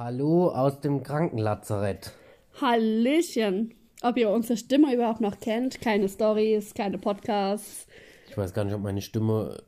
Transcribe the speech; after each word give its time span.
Hallo 0.00 0.50
aus 0.50 0.80
dem 0.80 1.02
Krankenlazarett. 1.02 2.12
Hallöchen. 2.60 3.74
Ob 4.00 4.16
ihr 4.16 4.30
unsere 4.30 4.56
Stimme 4.56 4.94
überhaupt 4.94 5.20
noch 5.20 5.40
kennt? 5.40 5.80
Keine 5.80 6.08
Stories, 6.08 6.72
keine 6.72 6.98
Podcasts. 6.98 7.88
Ich 8.30 8.38
weiß 8.38 8.54
gar 8.54 8.62
nicht, 8.62 8.74
ob 8.74 8.80
meine 8.80 9.02
Stimme 9.02 9.60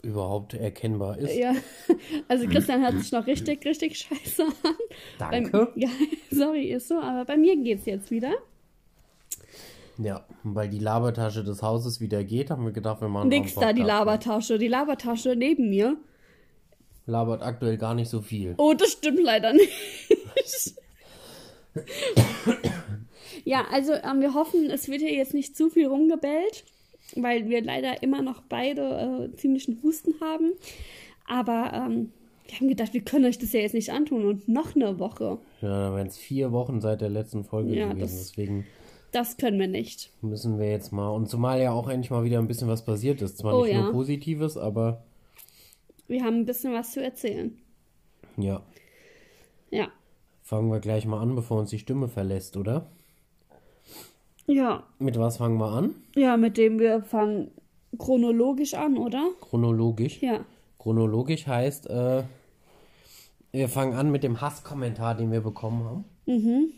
überhaupt 0.00 0.54
erkennbar 0.54 1.18
ist. 1.18 1.36
Ja, 1.36 1.52
also 2.28 2.46
Christian 2.46 2.80
hört 2.80 2.98
sich 2.98 3.12
noch 3.12 3.26
richtig, 3.26 3.62
richtig 3.66 3.98
scheiße 3.98 4.44
an. 4.44 4.74
Danke. 5.18 5.50
Beim, 5.50 5.68
ja, 5.74 5.90
sorry, 6.30 6.70
ist 6.70 6.88
so, 6.88 6.98
aber 6.98 7.26
bei 7.26 7.36
mir 7.36 7.54
geht's 7.62 7.84
jetzt 7.84 8.10
wieder. 8.10 8.32
Ja, 9.98 10.24
weil 10.44 10.70
die 10.70 10.78
Labertasche 10.78 11.44
des 11.44 11.60
Hauses 11.60 12.00
wieder 12.00 12.24
geht, 12.24 12.50
haben 12.50 12.64
wir 12.64 12.72
gedacht, 12.72 13.02
wir 13.02 13.08
machen 13.10 13.28
Nix 13.28 13.54
da, 13.54 13.74
die. 13.74 13.82
Labertasche. 13.82 14.56
Die 14.56 14.68
Labertasche 14.68 15.36
neben 15.36 15.68
mir. 15.68 15.98
Labert 17.06 17.42
aktuell 17.42 17.76
gar 17.76 17.94
nicht 17.94 18.08
so 18.08 18.22
viel. 18.22 18.54
Oh, 18.58 18.72
das 18.72 18.92
stimmt 18.92 19.20
leider 19.22 19.52
nicht. 19.52 19.70
ja, 23.44 23.64
also 23.70 23.92
ähm, 23.92 24.20
wir 24.20 24.34
hoffen, 24.34 24.70
es 24.70 24.88
wird 24.88 25.00
hier 25.02 25.14
jetzt 25.14 25.34
nicht 25.34 25.56
zu 25.56 25.68
viel 25.70 25.86
rumgebellt, 25.86 26.64
weil 27.16 27.48
wir 27.48 27.62
leider 27.62 28.02
immer 28.02 28.22
noch 28.22 28.42
beide 28.48 29.30
äh, 29.32 29.36
ziemlichen 29.36 29.80
Husten 29.82 30.14
haben. 30.20 30.52
Aber 31.26 31.72
ähm, 31.74 32.12
wir 32.46 32.60
haben 32.60 32.68
gedacht, 32.68 32.94
wir 32.94 33.00
können 33.02 33.24
euch 33.26 33.38
das 33.38 33.52
ja 33.52 33.60
jetzt 33.60 33.74
nicht 33.74 33.90
antun 33.90 34.24
und 34.26 34.48
noch 34.48 34.74
eine 34.76 34.98
Woche. 34.98 35.38
Ja, 35.62 35.90
da 35.90 35.94
wären 35.96 36.06
es 36.06 36.16
vier 36.16 36.52
Wochen 36.52 36.80
seit 36.80 37.00
der 37.00 37.08
letzten 37.10 37.44
Folge 37.44 37.74
Ja, 37.74 37.86
gewesen. 37.88 38.00
das- 38.00 38.28
Deswegen 38.28 38.66
Das 39.12 39.36
können 39.36 39.58
wir 39.58 39.68
nicht. 39.68 40.10
müssen 40.22 40.58
wir 40.58 40.70
jetzt 40.70 40.92
mal. 40.92 41.08
Und 41.10 41.28
zumal 41.28 41.60
ja 41.60 41.72
auch 41.72 41.88
endlich 41.88 42.10
mal 42.10 42.24
wieder 42.24 42.38
ein 42.38 42.48
bisschen 42.48 42.68
was 42.68 42.84
passiert 42.84 43.20
ist. 43.22 43.38
Zwar 43.38 43.58
Oh 43.58 43.64
nicht 43.64 43.74
ja. 43.74 43.82
nur 43.82 43.92
Positives, 43.92 44.56
aber 44.56 45.02
Wir 46.06 46.22
haben 46.24 46.40
ein 46.40 46.46
bisschen 46.46 46.72
was 46.74 46.92
zu 46.92 47.02
erzählen. 47.02 47.58
ja. 48.36 48.62
Ja. 49.70 49.88
Fangen 50.42 50.70
wir 50.70 50.78
gleich 50.78 51.04
mal 51.06 51.20
an, 51.20 51.34
bevor 51.34 51.58
uns 51.58 51.70
die 51.70 51.78
Stimme 51.80 52.06
verlässt, 52.06 52.56
oder? 52.56 52.86
Ja. 54.46 54.84
Mit 54.98 55.18
was 55.18 55.38
fangen 55.38 55.58
wir 55.58 55.70
an? 55.72 55.94
Ja, 56.14 56.36
mit 56.36 56.58
dem 56.58 56.78
wir 56.78 57.02
fangen 57.02 57.50
chronologisch 57.98 58.74
an, 58.74 58.98
oder? 58.98 59.30
Chronologisch. 59.40 60.20
Ja. 60.22 60.44
Chronologisch 60.78 61.46
heißt, 61.46 61.88
äh, 61.88 62.24
wir 63.52 63.68
fangen 63.68 63.94
an 63.94 64.10
mit 64.12 64.22
dem 64.22 64.40
Hasskommentar, 64.40 65.16
den 65.16 65.32
wir 65.32 65.40
bekommen 65.40 65.84
haben. 65.84 66.04
Mhm. 66.26 66.70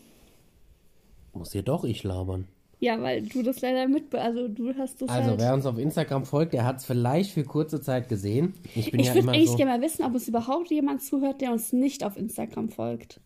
Muss 1.33 1.51
hier 1.51 1.63
doch 1.63 1.83
ich 1.83 2.03
labern. 2.03 2.47
Ja, 2.79 3.01
weil 3.01 3.23
du 3.23 3.41
das 3.41 3.59
leider 3.61 3.87
mit, 3.87 4.13
also 4.13 4.47
du 4.47 4.71
hast 4.75 5.01
das 5.01 5.09
Also, 5.09 5.31
halt. 5.31 5.39
wer 5.39 5.53
uns 5.55 5.65
auf 5.65 5.79
Instagram 5.79 6.25
folgt, 6.25 6.53
der 6.53 6.63
hat 6.63 6.77
es 6.77 6.85
vielleicht 6.85 7.31
für 7.31 7.43
kurze 7.43 7.81
Zeit 7.81 8.07
gesehen. 8.07 8.53
Ich 8.75 8.91
bin 8.91 8.99
Ich 8.99 9.07
ja 9.07 9.15
würde 9.15 9.29
eigentlich 9.29 9.49
so. 9.49 9.57
gerne 9.57 9.71
mal 9.77 9.81
wissen, 9.81 10.03
ob 10.05 10.13
es 10.13 10.27
überhaupt 10.27 10.69
jemand 10.69 11.01
zuhört, 11.01 11.41
der 11.41 11.51
uns 11.51 11.73
nicht 11.73 12.03
auf 12.03 12.17
Instagram 12.17 12.69
folgt. 12.69 13.19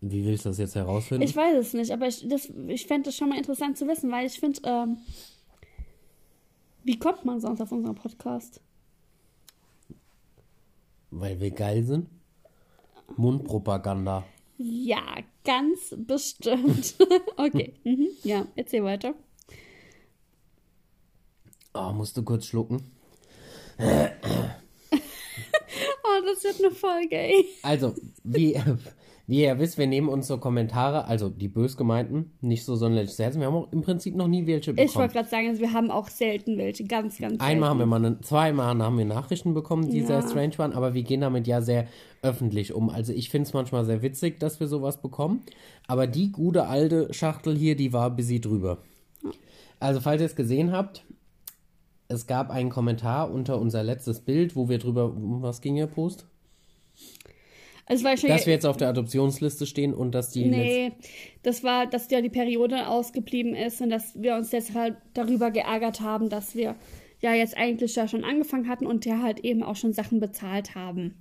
Wie 0.00 0.24
willst 0.24 0.44
du 0.44 0.48
das 0.50 0.58
jetzt 0.58 0.74
herausfinden? 0.74 1.22
Ich 1.24 1.34
weiß 1.36 1.56
es 1.58 1.72
nicht, 1.72 1.90
aber 1.92 2.06
ich, 2.08 2.26
das- 2.28 2.52
ich 2.66 2.86
fände 2.86 3.06
das 3.06 3.16
schon 3.16 3.28
mal 3.28 3.38
interessant 3.38 3.76
zu 3.78 3.86
wissen, 3.86 4.10
weil 4.10 4.26
ich 4.26 4.38
finde, 4.38 4.60
ähm, 4.64 4.98
wie 6.84 6.98
kommt 6.98 7.24
man 7.24 7.40
sonst 7.40 7.60
auf 7.60 7.70
unseren 7.72 7.94
Podcast? 7.94 8.60
Weil 11.10 11.40
wir 11.40 11.50
geil 11.52 11.84
sind. 11.84 12.08
Mundpropaganda. 13.16 14.24
Ja, 14.58 15.18
ganz 15.44 15.94
bestimmt. 15.96 16.94
okay, 17.36 17.74
mhm. 17.84 18.08
ja, 18.24 18.46
erzähl 18.56 18.82
weiter. 18.82 19.14
Oh, 21.74 21.92
musst 21.92 22.16
du 22.16 22.22
kurz 22.22 22.46
schlucken. 22.46 22.90
Oh, 26.10 26.24
das 26.24 26.42
wird 26.42 26.64
eine 26.64 26.74
Folge, 26.74 27.16
ey. 27.16 27.44
Also, 27.62 27.94
wie, 28.24 28.60
wie 29.28 29.42
ihr 29.42 29.58
wisst, 29.58 29.76
wir 29.76 29.86
nehmen 29.86 30.08
unsere 30.08 30.40
Kommentare, 30.40 31.04
also 31.04 31.28
die 31.28 31.48
bös 31.48 31.76
gemeinten, 31.76 32.32
nicht 32.40 32.64
so 32.64 32.76
sonderlich 32.76 33.10
sehr. 33.10 33.32
Wir 33.34 33.44
haben 33.46 33.54
auch 33.56 33.70
im 33.72 33.82
Prinzip 33.82 34.16
noch 34.16 34.26
nie 34.26 34.46
welche 34.46 34.70
Ich 34.70 34.76
bekommen. 34.76 34.94
wollte 34.96 35.12
gerade 35.14 35.28
sagen, 35.28 35.48
also 35.48 35.60
wir 35.60 35.72
haben 35.74 35.90
auch 35.90 36.08
selten 36.08 36.56
welche, 36.56 36.84
ganz, 36.84 37.18
ganz 37.18 37.32
selten. 37.32 37.42
Einmal 37.42 37.68
haben 37.68 37.78
wir 37.78 37.84
mal, 37.86 37.96
eine, 38.04 38.20
zweimal 38.22 38.74
haben 38.78 38.96
wir 38.96 39.04
Nachrichten 39.04 39.52
bekommen, 39.52 39.90
die 39.90 39.98
Ja. 40.00 40.06
sehr 40.06 40.22
strange 40.22 40.56
waren, 40.58 40.72
aber 40.72 40.94
wir 40.94 41.02
gehen 41.02 41.20
damit 41.20 41.46
ja 41.46 41.60
sehr 41.60 41.86
öffentlich 42.22 42.72
um. 42.72 42.88
Also 42.88 43.12
ich 43.12 43.28
finde 43.28 43.46
es 43.46 43.52
manchmal 43.52 43.84
sehr 43.84 44.00
witzig, 44.00 44.40
dass 44.40 44.60
wir 44.60 44.66
sowas 44.66 45.02
bekommen. 45.02 45.42
Aber 45.86 46.06
die 46.06 46.32
gute 46.32 46.66
alte 46.66 47.12
Schachtel 47.12 47.54
hier, 47.54 47.76
die 47.76 47.92
war 47.92 48.10
busy 48.10 48.40
drüber. 48.40 48.78
Also 49.78 50.00
falls 50.00 50.22
ihr 50.22 50.26
es 50.26 50.36
gesehen 50.36 50.72
habt, 50.72 51.04
es 52.08 52.26
gab 52.26 52.50
einen 52.50 52.70
Kommentar 52.70 53.30
unter 53.30 53.60
unser 53.60 53.82
letztes 53.82 54.20
Bild, 54.20 54.56
wo 54.56 54.70
wir 54.70 54.78
drüber, 54.78 55.12
was 55.14 55.60
ging 55.60 55.76
der 55.76 55.86
Post? 55.86 56.26
Also 57.88 58.04
war 58.04 58.16
schon 58.16 58.28
Dass 58.28 58.44
wir 58.44 58.52
jetzt 58.52 58.66
auf 58.66 58.76
der 58.76 58.88
Adoptionsliste 58.88 59.64
stehen 59.66 59.94
und 59.94 60.12
dass 60.12 60.30
die 60.30 60.44
Nee, 60.44 60.92
das 61.42 61.64
war, 61.64 61.86
dass 61.86 62.10
ja 62.10 62.20
die 62.20 62.28
Periode 62.28 62.86
ausgeblieben 62.86 63.54
ist 63.54 63.80
und 63.80 63.88
dass 63.88 64.12
wir 64.14 64.34
uns 64.36 64.50
deshalb 64.50 64.98
darüber 65.14 65.50
geärgert 65.50 66.02
haben, 66.02 66.28
dass 66.28 66.54
wir 66.54 66.76
ja 67.20 67.32
jetzt 67.32 67.56
eigentlich 67.56 67.96
ja 67.96 68.06
schon 68.06 68.24
angefangen 68.24 68.68
hatten 68.68 68.86
und 68.86 69.06
ja 69.06 69.22
halt 69.22 69.40
eben 69.40 69.62
auch 69.62 69.76
schon 69.76 69.94
Sachen 69.94 70.20
bezahlt 70.20 70.74
haben. 70.74 71.14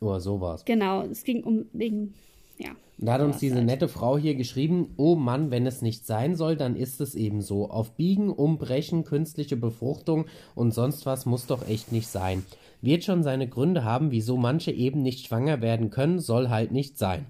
Oh, 0.00 0.18
so 0.18 0.40
war's. 0.40 0.64
Genau, 0.64 1.02
es 1.02 1.24
ging 1.24 1.44
um 1.44 1.66
wegen, 1.72 2.14
ja. 2.56 2.70
Da 3.00 3.12
hat 3.12 3.20
uns 3.20 3.38
diese 3.38 3.56
halt. 3.56 3.66
nette 3.66 3.86
Frau 3.86 4.18
hier 4.18 4.34
geschrieben, 4.34 4.94
oh 4.96 5.14
Mann, 5.14 5.50
wenn 5.50 5.66
es 5.66 5.82
nicht 5.82 6.06
sein 6.06 6.34
soll, 6.34 6.56
dann 6.56 6.74
ist 6.74 7.00
es 7.00 7.14
eben 7.14 7.42
so. 7.42 7.70
Auf 7.70 7.92
Biegen, 7.92 8.30
Umbrechen, 8.30 9.04
künstliche 9.04 9.56
Befruchtung 9.56 10.26
und 10.54 10.72
sonst 10.72 11.06
was 11.06 11.26
muss 11.26 11.46
doch 11.46 11.68
echt 11.68 11.92
nicht 11.92 12.08
sein. 12.08 12.44
Wird 12.80 13.04
schon 13.04 13.22
seine 13.22 13.48
Gründe 13.48 13.84
haben, 13.84 14.10
wieso 14.10 14.36
manche 14.36 14.70
eben 14.70 15.02
nicht 15.02 15.26
schwanger 15.26 15.60
werden 15.60 15.90
können, 15.90 16.18
soll 16.20 16.48
halt 16.48 16.72
nicht 16.72 16.98
sein. 16.98 17.26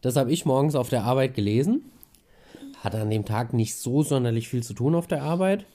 Das 0.00 0.16
habe 0.16 0.32
ich 0.32 0.46
morgens 0.46 0.74
auf 0.74 0.88
der 0.88 1.04
Arbeit 1.04 1.34
gelesen. 1.34 1.82
Hatte 2.82 3.00
an 3.00 3.10
dem 3.10 3.24
Tag 3.24 3.52
nicht 3.52 3.76
so 3.76 4.02
sonderlich 4.02 4.48
viel 4.48 4.62
zu 4.62 4.72
tun 4.72 4.94
auf 4.94 5.06
der 5.06 5.22
Arbeit. 5.22 5.66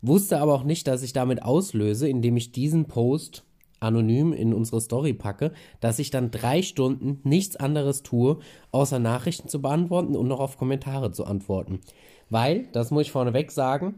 Wusste 0.00 0.38
aber 0.38 0.54
auch 0.54 0.64
nicht, 0.64 0.86
dass 0.86 1.02
ich 1.02 1.12
damit 1.12 1.42
auslöse, 1.42 2.08
indem 2.08 2.36
ich 2.36 2.52
diesen 2.52 2.86
Post 2.86 3.44
anonym 3.80 4.32
in 4.32 4.54
unsere 4.54 4.80
Story 4.80 5.12
packe, 5.12 5.52
dass 5.80 5.98
ich 5.98 6.10
dann 6.10 6.30
drei 6.30 6.62
Stunden 6.62 7.20
nichts 7.24 7.56
anderes 7.56 8.02
tue, 8.02 8.38
außer 8.72 8.98
Nachrichten 8.98 9.48
zu 9.48 9.60
beantworten 9.60 10.16
und 10.16 10.28
noch 10.28 10.40
auf 10.40 10.56
Kommentare 10.56 11.12
zu 11.12 11.24
antworten. 11.24 11.80
Weil, 12.30 12.68
das 12.72 12.90
muss 12.90 13.02
ich 13.02 13.12
vorneweg 13.12 13.50
sagen, 13.50 13.96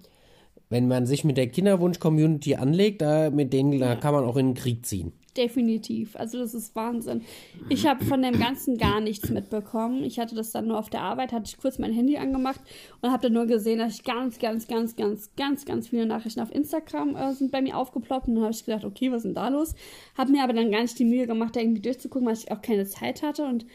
wenn 0.71 0.89
man 0.89 1.05
sich 1.05 1.25
mit 1.25 1.37
der 1.37 1.49
Kinderwunsch-Community 1.49 2.55
anlegt, 2.55 3.03
da, 3.03 3.31
mit 3.31 3.53
denen 3.53 3.79
da 3.79 3.97
kann 3.97 4.15
man 4.15 4.25
auch 4.25 4.37
in 4.37 4.51
den 4.51 4.55
Krieg 4.55 4.87
ziehen. 4.87 5.13
Definitiv. 5.37 6.17
Also 6.17 6.39
das 6.39 6.55
ist 6.55 6.75
Wahnsinn. 6.75 7.23
Ich 7.69 7.87
habe 7.87 8.05
von 8.05 8.23
dem 8.23 8.39
Ganzen 8.39 8.79
gar 8.79 9.01
nichts 9.01 9.31
mitbekommen. 9.31 10.03
Ich 10.03 10.19
hatte 10.19 10.35
das 10.35 10.51
dann 10.51 10.67
nur 10.67 10.79
auf 10.79 10.91
der 10.91 11.03
Arbeit, 11.03 11.33
hatte 11.33 11.47
ich 11.47 11.57
kurz 11.57 11.79
mein 11.79 11.93
Handy 11.93 12.17
angemacht 12.17 12.61
und 13.01 13.11
habe 13.11 13.23
dann 13.23 13.33
nur 13.33 13.47
gesehen, 13.47 13.79
dass 13.79 13.95
ich 13.95 14.05
ganz, 14.05 14.39
ganz, 14.39 14.67
ganz, 14.67 14.97
ganz, 14.97 15.31
ganz, 15.37 15.65
ganz 15.65 15.89
viele 15.89 16.07
Nachrichten 16.07 16.41
auf 16.41 16.53
Instagram 16.53 17.15
äh, 17.15 17.33
sind 17.33 17.53
bei 17.53 17.63
mir 17.63 17.77
aufgeploppt. 17.77 18.27
Und 18.27 18.37
dann 18.37 18.45
habe 18.45 18.55
ich 18.55 18.65
gedacht, 18.65 18.85
okay, 18.85 19.11
was 19.11 19.19
ist 19.19 19.27
denn 19.27 19.35
da 19.35 19.49
los? 19.49 19.75
Habe 20.17 20.33
mir 20.33 20.43
aber 20.43 20.53
dann 20.53 20.73
gar 20.73 20.83
nicht 20.83 20.99
die 20.99 21.05
Mühe 21.05 21.27
gemacht, 21.27 21.55
da 21.55 21.61
irgendwie 21.61 21.83
durchzugucken, 21.83 22.27
weil 22.27 22.35
ich 22.35 22.51
auch 22.51 22.63
keine 22.63 22.87
Zeit 22.87 23.23
hatte. 23.23 23.45
Und 23.45 23.67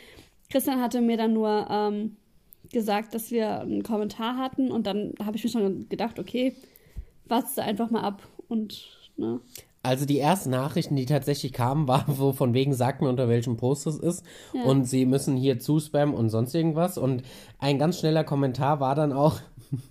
Christian 0.50 0.82
hatte 0.82 1.00
mir 1.00 1.18
dann 1.18 1.34
nur 1.34 1.68
ähm, 1.70 2.18
gesagt, 2.72 3.14
dass 3.14 3.32
wir 3.32 3.62
einen 3.62 3.84
Kommentar 3.84 4.38
hatten 4.38 4.72
und 4.72 4.88
dann 4.88 5.14
habe 5.24 5.38
ich 5.38 5.44
mir 5.44 5.50
schon 5.50 5.88
gedacht, 5.88 6.20
okay, 6.20 6.56
warte 7.28 7.64
einfach 7.64 7.92
mal 7.92 8.02
ab 8.02 8.22
und 8.48 8.86
ne. 9.18 9.40
Also 9.86 10.08
die 10.08 10.20
ersten 10.20 10.50
Nachrichten, 10.50 10.96
die 10.96 11.06
tatsächlich 11.06 11.54
kamen, 11.54 11.88
waren, 11.88 12.18
wo 12.18 12.34
von 12.34 12.54
wegen 12.54 12.74
sagten, 12.74 13.06
unter 13.06 13.30
welchem 13.30 13.56
Post 13.56 13.86
es 13.88 13.98
ist. 13.98 14.24
Und 14.66 14.86
sie 14.86 15.06
müssen 15.06 15.38
hier 15.38 15.60
zuspammen 15.60 16.16
und 16.16 16.30
sonst 16.30 16.56
irgendwas. 16.56 16.98
Und 16.98 17.22
ein 17.60 17.78
ganz 17.78 18.00
schneller 18.00 18.24
Kommentar 18.24 18.80
war 18.80 18.96
dann 18.96 19.14
auch 19.14 19.40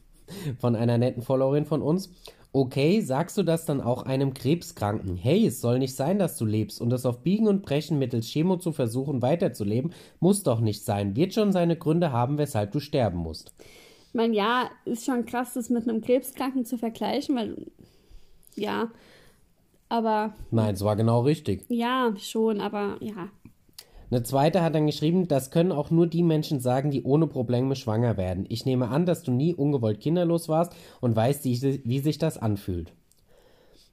von 0.58 0.74
einer 0.74 0.98
netten 0.98 1.22
Followerin 1.22 1.64
von 1.64 1.80
uns. 1.80 2.10
Okay, 2.56 3.00
sagst 3.00 3.36
du 3.36 3.42
das 3.42 3.66
dann 3.66 3.80
auch 3.80 4.04
einem 4.04 4.32
Krebskranken? 4.32 5.16
Hey, 5.16 5.46
es 5.46 5.60
soll 5.60 5.80
nicht 5.80 5.96
sein, 5.96 6.20
dass 6.20 6.36
du 6.38 6.44
lebst 6.44 6.80
und 6.80 6.92
es 6.92 7.04
auf 7.04 7.22
Biegen 7.22 7.48
und 7.48 7.62
Brechen 7.62 7.98
mittels 7.98 8.28
Chemo 8.28 8.58
zu 8.58 8.70
versuchen, 8.70 9.22
weiterzuleben, 9.22 9.92
muss 10.20 10.44
doch 10.44 10.60
nicht 10.60 10.84
sein. 10.84 11.16
Wird 11.16 11.34
schon 11.34 11.50
seine 11.50 11.76
Gründe 11.76 12.12
haben, 12.12 12.38
weshalb 12.38 12.70
du 12.70 12.78
sterben 12.78 13.18
musst. 13.18 13.52
Ich 14.14 14.16
meine, 14.16 14.36
ja, 14.36 14.70
ist 14.84 15.06
schon 15.06 15.26
krass, 15.26 15.54
das 15.54 15.70
mit 15.70 15.88
einem 15.88 16.00
Krebskranken 16.00 16.64
zu 16.64 16.78
vergleichen, 16.78 17.34
weil, 17.34 17.66
ja, 18.54 18.92
aber, 19.88 20.34
Nein, 20.52 20.74
es 20.74 20.84
war 20.84 20.94
genau 20.94 21.22
richtig. 21.22 21.64
ja, 21.68 22.14
schon, 22.16 22.60
aber, 22.60 22.96
ja. 23.00 23.28
Eine 24.12 24.22
zweite 24.22 24.62
hat 24.62 24.76
dann 24.76 24.86
geschrieben, 24.86 25.26
das 25.26 25.50
können 25.50 25.72
auch 25.72 25.90
nur 25.90 26.06
die 26.06 26.22
Menschen 26.22 26.60
sagen, 26.60 26.92
die 26.92 27.02
ohne 27.02 27.26
Probleme 27.26 27.74
schwanger 27.74 28.16
werden. 28.16 28.46
Ich 28.50 28.64
nehme 28.64 28.86
an, 28.86 29.04
dass 29.04 29.24
du 29.24 29.32
nie 29.32 29.52
ungewollt 29.52 29.98
kinderlos 29.98 30.48
warst 30.48 30.76
und 31.00 31.16
weißt, 31.16 31.44
wie, 31.44 31.98
sich 31.98 32.18
das 32.18 32.38
anfühlt. 32.38 32.92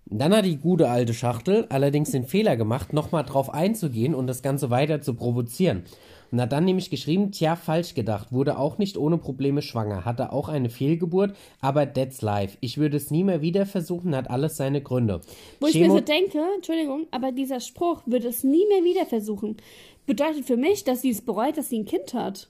Dann 0.05 0.35
hat 0.35 0.45
die 0.45 0.57
gute 0.57 0.89
alte 0.89 1.13
Schachtel 1.13 1.65
allerdings 1.69 2.11
den 2.11 2.25
Fehler 2.25 2.57
gemacht, 2.57 2.91
nochmal 2.91 3.23
drauf 3.23 3.53
einzugehen 3.53 4.13
und 4.13 4.27
das 4.27 4.41
Ganze 4.41 4.69
weiter 4.69 5.01
zu 5.01 5.13
provozieren. 5.13 5.83
Und 6.31 6.39
hat 6.39 6.51
dann 6.53 6.63
nämlich 6.63 6.89
geschrieben, 6.89 7.31
tja, 7.31 7.55
falsch 7.57 7.93
gedacht, 7.93 8.31
wurde 8.31 8.57
auch 8.57 8.77
nicht 8.77 8.97
ohne 8.97 9.17
Probleme 9.17 9.61
schwanger, 9.61 10.05
hatte 10.05 10.31
auch 10.31 10.47
eine 10.47 10.69
Fehlgeburt, 10.69 11.35
aber 11.59 11.93
that's 11.93 12.21
life. 12.21 12.57
Ich 12.61 12.77
würde 12.77 12.97
es 12.97 13.11
nie 13.11 13.23
mehr 13.23 13.41
wieder 13.41 13.65
versuchen, 13.65 14.15
hat 14.15 14.29
alles 14.29 14.55
seine 14.55 14.81
Gründe. 14.81 15.21
Wo 15.59 15.67
ich 15.67 15.75
mir 15.75 15.91
so 15.91 15.99
denke, 15.99 16.39
Entschuldigung, 16.55 17.07
aber 17.11 17.31
dieser 17.31 17.59
Spruch, 17.59 18.01
würde 18.05 18.29
es 18.29 18.43
nie 18.43 18.65
mehr 18.67 18.83
wieder 18.83 19.05
versuchen, 19.05 19.57
bedeutet 20.05 20.45
für 20.45 20.57
mich, 20.57 20.85
dass 20.85 21.01
sie 21.01 21.09
es 21.09 21.21
bereut, 21.21 21.57
dass 21.57 21.69
sie 21.69 21.79
ein 21.79 21.85
Kind 21.85 22.13
hat. 22.13 22.49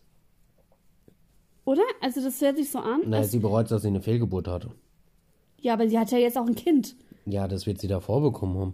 Oder? 1.66 1.84
Also 2.02 2.22
das 2.22 2.42
hört 2.42 2.58
sich 2.58 2.70
so 2.70 2.80
an. 2.80 3.02
Naja, 3.06 3.24
sie 3.24 3.40
bereut, 3.40 3.70
dass 3.72 3.82
sie 3.82 3.88
eine 3.88 4.02
Fehlgeburt 4.02 4.48
hatte. 4.48 4.72
Ja, 5.60 5.74
aber 5.74 5.88
sie 5.88 5.98
hat 5.98 6.12
ja 6.12 6.18
jetzt 6.18 6.38
auch 6.38 6.48
ein 6.48 6.56
Kind. 6.56 6.96
Ja, 7.26 7.48
das 7.48 7.66
wird 7.66 7.80
sie 7.80 7.88
davor 7.88 8.22
bekommen 8.22 8.58
haben. 8.60 8.74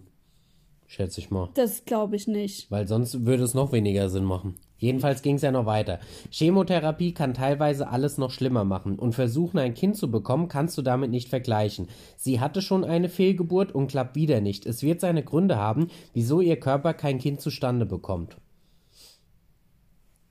Schätze 0.87 1.19
ich 1.19 1.29
mal. 1.29 1.49
Das 1.53 1.83
glaube 1.83 2.15
ich 2.15 2.27
nicht. 2.27 2.71
Weil 2.71 2.87
sonst 2.87 3.25
würde 3.25 3.43
es 3.43 3.53
noch 3.53 3.73
weniger 3.73 4.09
Sinn 4.09 4.23
machen. 4.23 4.55
Jedenfalls 4.77 5.21
ging 5.21 5.35
es 5.35 5.41
ja 5.41 5.51
noch 5.51 5.65
weiter. 5.65 5.99
Chemotherapie 6.31 7.13
kann 7.13 7.33
teilweise 7.33 7.89
alles 7.89 8.17
noch 8.17 8.31
schlimmer 8.31 8.63
machen 8.63 8.97
und 8.97 9.13
versuchen, 9.13 9.57
ein 9.57 9.73
Kind 9.73 9.97
zu 9.97 10.09
bekommen, 10.09 10.47
kannst 10.47 10.77
du 10.77 10.81
damit 10.81 11.09
nicht 11.09 11.29
vergleichen. 11.29 11.87
Sie 12.15 12.39
hatte 12.39 12.61
schon 12.61 12.85
eine 12.85 13.09
Fehlgeburt 13.09 13.73
und 13.73 13.87
klappt 13.87 14.15
wieder 14.15 14.39
nicht. 14.39 14.65
Es 14.65 14.83
wird 14.83 15.01
seine 15.01 15.23
Gründe 15.23 15.57
haben, 15.57 15.89
wieso 16.13 16.41
ihr 16.41 16.59
Körper 16.59 16.93
kein 16.93 17.17
Kind 17.17 17.41
zustande 17.41 17.85
bekommt. 17.85 18.37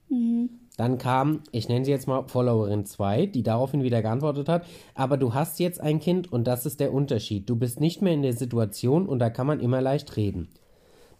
Mhm. 0.08 0.48
Dann 0.76 0.99
kam, 0.99 1.40
ich 1.52 1.69
nenne 1.69 1.84
sie 1.84 1.90
jetzt 1.90 2.06
mal 2.06 2.25
Followerin 2.28 2.84
2, 2.84 3.26
die 3.26 3.43
daraufhin 3.43 3.82
wieder 3.82 4.02
geantwortet 4.02 4.49
hat, 4.49 4.67
aber 4.94 5.17
du 5.17 5.32
hast 5.32 5.58
jetzt 5.58 5.81
ein 5.81 6.00
Kind 6.00 6.31
und 6.32 6.46
das 6.46 6.67
ist 6.67 6.81
der 6.81 6.93
Unterschied. 6.93 7.49
Du 7.49 7.56
bist 7.56 7.81
nicht 7.81 8.02
mehr 8.02 8.12
in 8.12 8.23
der 8.23 8.34
Situation 8.34 9.06
und 9.06 9.19
da 9.19 9.31
kann 9.31 9.46
man 9.46 9.61
immer 9.61 9.81
leicht 9.81 10.17
reden. 10.17 10.49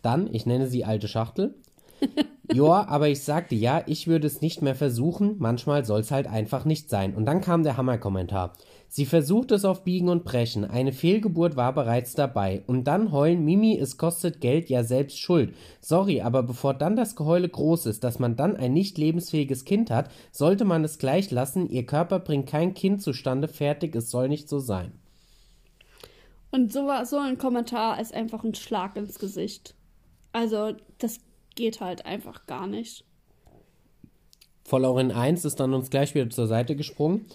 Dann, 0.03 0.29
ich 0.32 0.47
nenne 0.47 0.69
sie 0.69 0.85
alte 0.85 1.08
Schachtel. 1.08 1.55
Joa, 2.53 2.87
aber 2.88 3.08
ich 3.08 3.23
sagte 3.23 3.55
ja, 3.55 3.82
ich 3.87 4.06
würde 4.06 4.26
es 4.26 4.41
nicht 4.41 4.62
mehr 4.62 4.75
versuchen, 4.75 5.37
manchmal 5.38 5.85
soll 5.85 6.00
es 6.00 6.11
halt 6.11 6.26
einfach 6.26 6.64
nicht 6.64 6.91
sein. 6.91 7.14
Und 7.14 7.25
dann 7.25 7.41
kam 7.41 7.62
der 7.62 7.76
Hammerkommentar. 7.76 8.52
Sie 8.96 9.04
versucht 9.04 9.52
es 9.52 9.66
auf 9.66 9.84
Biegen 9.84 10.08
und 10.08 10.25
Brechen. 10.25 10.64
Eine 10.64 10.90
Fehlgeburt 10.90 11.54
war 11.54 11.75
bereits 11.75 12.14
dabei. 12.14 12.62
Und 12.66 12.84
dann 12.84 13.12
heulen, 13.12 13.44
Mimi, 13.44 13.78
es 13.78 13.98
kostet 13.98 14.40
Geld, 14.40 14.70
ja 14.70 14.84
selbst 14.84 15.20
schuld. 15.20 15.54
Sorry, 15.82 16.22
aber 16.22 16.43
bevor 16.43 16.72
dann 16.72 16.96
das 16.96 17.14
Geheule 17.14 17.46
groß 17.46 17.84
ist, 17.84 18.04
dass 18.04 18.19
man 18.19 18.37
dann 18.37 18.56
ein 18.56 18.72
nicht 18.72 18.96
lebensfähiges 18.96 19.66
Kind 19.66 19.90
hat, 19.90 20.10
sollte 20.32 20.64
man 20.64 20.82
es 20.82 20.96
gleich 20.96 21.31
lassen. 21.31 21.69
Ihr 21.69 21.84
Körper 21.84 22.20
bringt 22.20 22.46
kein 22.46 22.72
Kind 22.72 23.02
zustande, 23.02 23.48
fertig, 23.48 23.94
es 23.94 24.10
soll 24.10 24.31
nicht 24.31 24.48
so 24.48 24.60
sein. 24.60 24.93
Und 26.50 26.72
so, 26.72 26.88
so 27.04 27.19
ein 27.19 27.37
Kommentar 27.37 28.00
ist 28.00 28.14
einfach 28.14 28.44
ein 28.44 28.54
Schlag 28.54 28.96
ins 28.96 29.19
Gesicht. 29.19 29.75
Also, 30.32 30.72
das 30.96 31.19
geht 31.54 31.82
halt 31.82 32.06
einfach 32.06 32.46
gar 32.46 32.66
nicht. 32.66 33.04
Followerin 34.64 35.12
1 35.12 35.44
ist 35.44 35.60
dann 35.60 35.75
uns 35.75 35.90
gleich 35.90 36.14
wieder 36.14 36.31
zur 36.31 36.46
Seite 36.46 36.76
gesprungen 36.76 37.26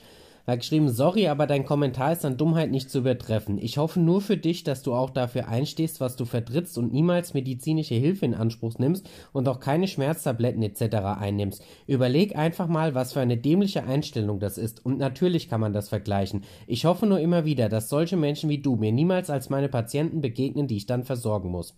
hat 0.51 0.59
geschrieben, 0.59 0.89
sorry, 0.89 1.27
aber 1.27 1.47
dein 1.47 1.65
Kommentar 1.65 2.11
ist 2.11 2.25
an 2.25 2.37
Dummheit 2.37 2.69
nicht 2.69 2.89
zu 2.89 2.99
übertreffen. 2.99 3.57
Ich 3.57 3.77
hoffe 3.77 3.99
nur 3.99 4.21
für 4.21 4.37
dich, 4.37 4.63
dass 4.63 4.83
du 4.83 4.93
auch 4.93 5.09
dafür 5.09 5.47
einstehst, 5.47 5.99
was 5.99 6.15
du 6.15 6.25
vertrittst 6.25 6.77
und 6.77 6.93
niemals 6.93 7.33
medizinische 7.33 7.95
Hilfe 7.95 8.25
in 8.25 8.33
Anspruch 8.33 8.77
nimmst 8.77 9.09
und 9.33 9.47
auch 9.47 9.59
keine 9.59 9.87
Schmerztabletten 9.87 10.61
etc. 10.61 10.95
einnimmst. 11.19 11.63
Überleg 11.87 12.35
einfach 12.35 12.67
mal, 12.67 12.93
was 12.93 13.13
für 13.13 13.21
eine 13.21 13.37
dämliche 13.37 13.83
Einstellung 13.83 14.39
das 14.39 14.57
ist 14.57 14.85
und 14.85 14.97
natürlich 14.97 15.49
kann 15.49 15.61
man 15.61 15.73
das 15.73 15.89
vergleichen. 15.89 16.43
Ich 16.67 16.85
hoffe 16.85 17.07
nur 17.07 17.19
immer 17.19 17.45
wieder, 17.45 17.69
dass 17.69 17.89
solche 17.89 18.17
Menschen 18.17 18.49
wie 18.49 18.59
du 18.59 18.75
mir 18.75 18.91
niemals 18.91 19.29
als 19.29 19.49
meine 19.49 19.69
Patienten 19.69 20.21
begegnen, 20.21 20.67
die 20.67 20.77
ich 20.77 20.85
dann 20.85 21.03
versorgen 21.03 21.49
muss. 21.49 21.75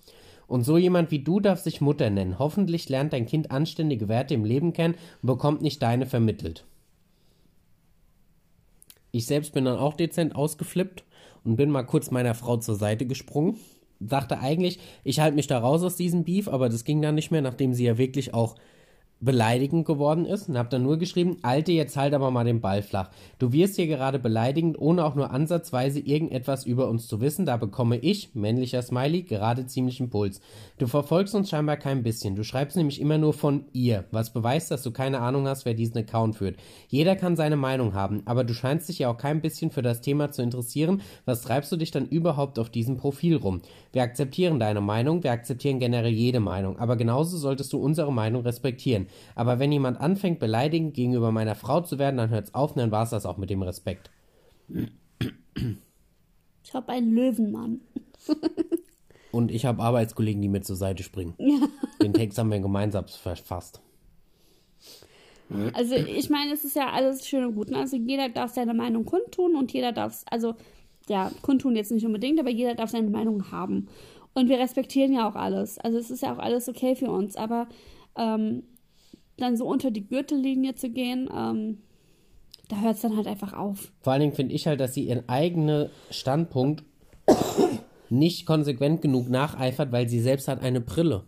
Und 0.47 0.63
so 0.63 0.77
jemand 0.77 1.11
wie 1.11 1.23
du 1.23 1.39
darf 1.39 1.59
sich 1.59 1.81
Mutter 1.81 2.09
nennen. 2.09 2.37
Hoffentlich 2.39 2.89
lernt 2.89 3.13
dein 3.13 3.25
Kind 3.25 3.51
anständige 3.51 4.07
Werte 4.09 4.33
im 4.33 4.45
Leben 4.45 4.73
kennen 4.73 4.95
und 5.21 5.27
bekommt 5.27 5.61
nicht 5.61 5.81
deine 5.81 6.05
vermittelt. 6.05 6.65
Ich 9.15 9.27
selbst 9.27 9.53
bin 9.53 9.65
dann 9.65 9.77
auch 9.77 9.93
dezent 9.93 10.35
ausgeflippt 10.35 11.03
und 11.43 11.55
bin 11.55 11.69
mal 11.69 11.83
kurz 11.83 12.09
meiner 12.09 12.33
Frau 12.33 12.57
zur 12.57 12.73
Seite 12.73 13.05
gesprungen. 13.05 13.59
Dachte 13.99 14.39
eigentlich, 14.39 14.79
ich 15.03 15.19
halte 15.19 15.35
mich 15.35 15.45
da 15.45 15.59
raus 15.59 15.83
aus 15.83 15.95
diesem 15.95 16.23
Beef, 16.23 16.47
aber 16.47 16.67
das 16.67 16.83
ging 16.83 16.99
dann 16.99 17.13
nicht 17.13 17.29
mehr, 17.29 17.43
nachdem 17.43 17.75
sie 17.75 17.85
ja 17.85 17.99
wirklich 17.99 18.33
auch 18.33 18.55
beleidigend 19.23 19.85
geworden 19.85 20.25
ist 20.25 20.49
und 20.49 20.57
habe 20.57 20.69
dann 20.69 20.83
nur 20.83 20.97
geschrieben, 20.97 21.37
Alte, 21.41 21.71
jetzt 21.71 21.95
halt 21.95 22.13
aber 22.13 22.31
mal 22.31 22.43
den 22.43 22.61
Ball 22.61 22.81
flach. 22.81 23.09
Du 23.39 23.53
wirst 23.53 23.75
hier 23.75 23.87
gerade 23.87 24.19
beleidigend, 24.19 24.79
ohne 24.79 25.05
auch 25.05 25.15
nur 25.15 25.31
ansatzweise 25.31 25.99
irgendetwas 25.99 26.65
über 26.65 26.89
uns 26.89 27.07
zu 27.07 27.21
wissen. 27.21 27.45
Da 27.45 27.57
bekomme 27.57 27.97
ich, 27.97 28.35
männlicher 28.35 28.81
Smiley, 28.81 29.23
gerade 29.23 29.65
ziemlichen 29.65 30.09
Puls. 30.09 30.41
Du 30.77 30.87
verfolgst 30.87 31.35
uns 31.35 31.49
scheinbar 31.49 31.77
kein 31.77 32.03
bisschen. 32.03 32.35
Du 32.35 32.43
schreibst 32.43 32.75
nämlich 32.75 32.99
immer 32.99 33.17
nur 33.17 33.33
von 33.33 33.65
ihr, 33.73 34.05
was 34.11 34.33
beweist, 34.33 34.71
dass 34.71 34.83
du 34.83 34.91
keine 34.91 35.19
Ahnung 35.19 35.47
hast, 35.47 35.65
wer 35.65 35.73
diesen 35.73 35.97
Account 35.97 36.35
führt. 36.35 36.57
Jeder 36.87 37.15
kann 37.15 37.35
seine 37.35 37.55
Meinung 37.55 37.93
haben, 37.93 38.23
aber 38.25 38.43
du 38.43 38.53
scheinst 38.53 38.89
dich 38.89 38.99
ja 38.99 39.09
auch 39.09 39.17
kein 39.17 39.41
bisschen 39.41 39.71
für 39.71 39.81
das 39.81 40.01
Thema 40.01 40.31
zu 40.31 40.41
interessieren. 40.41 41.01
Was 41.25 41.41
treibst 41.41 41.71
du 41.71 41.77
dich 41.77 41.91
dann 41.91 42.07
überhaupt 42.07 42.59
auf 42.59 42.69
diesem 42.69 42.97
Profil 42.97 43.37
rum? 43.37 43.61
Wir 43.93 44.01
akzeptieren 44.01 44.59
deine 44.59 44.81
Meinung, 44.81 45.23
wir 45.23 45.31
akzeptieren 45.31 45.79
generell 45.79 46.11
jede 46.11 46.39
Meinung, 46.39 46.79
aber 46.79 46.95
genauso 46.95 47.37
solltest 47.37 47.71
du 47.73 47.77
unsere 47.77 48.11
Meinung 48.11 48.41
respektieren. 48.41 49.05
Aber 49.35 49.59
wenn 49.59 49.71
jemand 49.71 50.01
anfängt, 50.01 50.39
beleidigend 50.39 50.95
gegenüber 50.95 51.31
meiner 51.31 51.53
Frau 51.53 51.79
zu 51.81 51.99
werden, 51.99 52.17
dann 52.17 52.31
hört's 52.31 52.55
auf, 52.55 52.73
dann 52.73 52.91
war's 52.91 53.11
das 53.11 53.27
auch 53.27 53.37
mit 53.37 53.51
dem 53.51 53.61
Respekt. 53.61 54.09
Ich 56.63 56.73
habe 56.73 56.91
einen 56.91 57.13
Löwenmann. 57.13 57.81
Und 59.31 59.51
ich 59.51 59.65
habe 59.65 59.81
Arbeitskollegen, 59.81 60.41
die 60.41 60.49
mir 60.49 60.61
zur 60.61 60.75
Seite 60.75 61.03
springen. 61.03 61.35
Ja. 61.37 61.67
Den 62.01 62.13
Text 62.13 62.37
haben 62.39 62.51
wir 62.51 62.59
gemeinsam 62.59 63.07
verfasst. 63.07 63.81
Also 65.73 65.95
ich 65.95 66.29
meine, 66.29 66.53
es 66.53 66.63
ist 66.63 66.75
ja 66.75 66.89
alles 66.89 67.27
schön 67.27 67.45
und 67.45 67.55
gut. 67.55 67.69
Ne? 67.69 67.77
Also 67.77 67.95
jeder 67.95 68.29
darf 68.29 68.53
seine 68.53 68.73
Meinung 68.73 69.05
kundtun 69.05 69.55
und 69.55 69.71
jeder 69.71 69.91
darf, 69.91 70.23
also 70.29 70.55
ja, 71.09 71.31
kundtun 71.41 71.75
jetzt 71.75 71.91
nicht 71.91 72.05
unbedingt, 72.05 72.39
aber 72.39 72.49
jeder 72.49 72.75
darf 72.75 72.89
seine 72.89 73.09
Meinung 73.09 73.51
haben. 73.51 73.87
Und 74.33 74.49
wir 74.49 74.59
respektieren 74.59 75.13
ja 75.13 75.29
auch 75.29 75.35
alles. 75.35 75.77
Also 75.77 75.97
es 75.97 76.09
ist 76.09 76.23
ja 76.23 76.33
auch 76.33 76.39
alles 76.39 76.67
okay 76.67 76.95
für 76.95 77.11
uns. 77.11 77.35
Aber 77.35 77.67
ähm, 78.17 78.63
dann 79.37 79.57
so 79.57 79.65
unter 79.65 79.91
die 79.91 80.07
Gürtellinie 80.07 80.75
zu 80.75 80.89
gehen, 80.89 81.29
ähm, 81.35 81.79
da 82.69 82.81
hört 82.81 82.95
es 82.95 83.01
dann 83.01 83.15
halt 83.15 83.27
einfach 83.27 83.53
auf. 83.53 83.91
Vor 84.01 84.13
allen 84.13 84.21
Dingen 84.21 84.33
finde 84.33 84.55
ich 84.55 84.65
halt, 84.67 84.79
dass 84.79 84.93
sie 84.93 85.07
ihren 85.07 85.27
eigenen 85.29 85.89
Standpunkt 86.09 86.83
nicht 88.09 88.45
konsequent 88.45 89.01
genug 89.01 89.29
nacheifert, 89.29 89.91
weil 89.91 90.07
sie 90.07 90.19
selbst 90.19 90.47
hat 90.47 90.63
eine 90.63 90.81
Brille. 90.81 91.23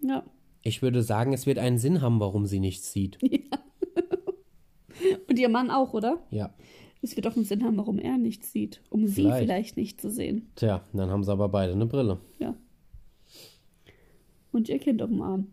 Ja. 0.00 0.24
Ich 0.62 0.82
würde 0.82 1.02
sagen, 1.02 1.32
es 1.32 1.46
wird 1.46 1.58
einen 1.58 1.78
Sinn 1.78 2.00
haben, 2.00 2.20
warum 2.20 2.46
sie 2.46 2.60
nichts 2.60 2.92
sieht. 2.92 3.18
Ja. 3.30 5.18
Und 5.28 5.38
ihr 5.38 5.48
Mann 5.48 5.70
auch, 5.70 5.94
oder? 5.94 6.22
Ja. 6.30 6.54
Es 7.02 7.16
wird 7.16 7.26
doch 7.26 7.34
einen 7.34 7.44
Sinn 7.44 7.64
haben, 7.64 7.76
warum 7.76 7.98
er 7.98 8.16
nichts 8.16 8.52
sieht. 8.52 8.80
Um 8.88 9.06
sie 9.06 9.22
vielleicht, 9.22 9.38
vielleicht 9.38 9.76
nicht 9.76 10.00
zu 10.00 10.08
sehen. 10.08 10.50
Tja, 10.54 10.84
dann 10.92 11.10
haben 11.10 11.24
sie 11.24 11.32
aber 11.32 11.48
beide 11.48 11.72
eine 11.72 11.86
Brille. 11.86 12.20
Ja. 12.38 12.54
Und 14.52 14.68
ihr 14.68 14.78
Kind 14.78 15.02
auf 15.02 15.08
dem 15.08 15.20
Arm. 15.20 15.48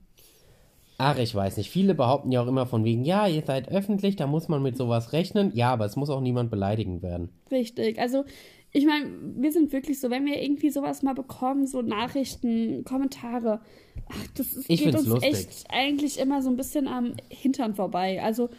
Ach, 1.01 1.17
ich 1.17 1.33
weiß 1.33 1.57
nicht. 1.57 1.69
Viele 1.69 1.95
behaupten 1.95 2.31
ja 2.31 2.41
auch 2.43 2.47
immer 2.47 2.67
von 2.67 2.83
wegen, 2.83 3.05
ja, 3.05 3.25
ihr 3.25 3.41
seid 3.45 3.69
öffentlich, 3.69 4.17
da 4.17 4.27
muss 4.27 4.49
man 4.49 4.61
mit 4.61 4.75
sowas 4.75 5.13
rechnen. 5.13 5.51
Ja, 5.55 5.71
aber 5.71 5.85
es 5.85 5.95
muss 5.95 6.09
auch 6.09 6.19
niemand 6.19 6.51
beleidigend 6.51 7.01
werden. 7.01 7.29
Richtig. 7.49 7.97
Also, 7.99 8.25
ich 8.71 8.85
meine, 8.85 9.09
wir 9.37 9.51
sind 9.51 9.71
wirklich 9.71 9.99
so, 9.99 10.09
wenn 10.09 10.25
wir 10.25 10.43
irgendwie 10.43 10.69
sowas 10.69 11.01
mal 11.01 11.15
bekommen, 11.15 11.65
so 11.65 11.81
Nachrichten, 11.81 12.83
Kommentare, 12.83 13.61
ach, 14.09 14.27
das 14.35 14.53
ist, 14.53 14.67
geht 14.67 14.93
uns 14.93 15.07
lustig. 15.07 15.31
echt 15.31 15.65
eigentlich 15.69 16.19
immer 16.19 16.41
so 16.41 16.49
ein 16.49 16.57
bisschen 16.57 16.87
am 16.89 17.13
Hintern 17.29 17.75
vorbei. 17.75 18.21
Also, 18.21 18.49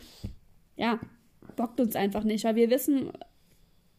ja, 0.76 0.98
bockt 1.60 1.80
uns 1.80 1.96
einfach 1.96 2.24
nicht, 2.24 2.44
weil 2.44 2.56
wir 2.56 2.70
wissen, 2.70 3.10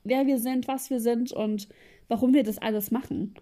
wer 0.04 0.26
wir 0.28 0.40
sind, 0.40 0.68
was 0.68 0.90
wir 0.90 1.00
sind 1.00 1.32
und 1.32 1.68
warum 2.08 2.34
wir 2.34 2.44
das 2.44 2.58
alles 2.58 2.92
machen. 2.92 3.34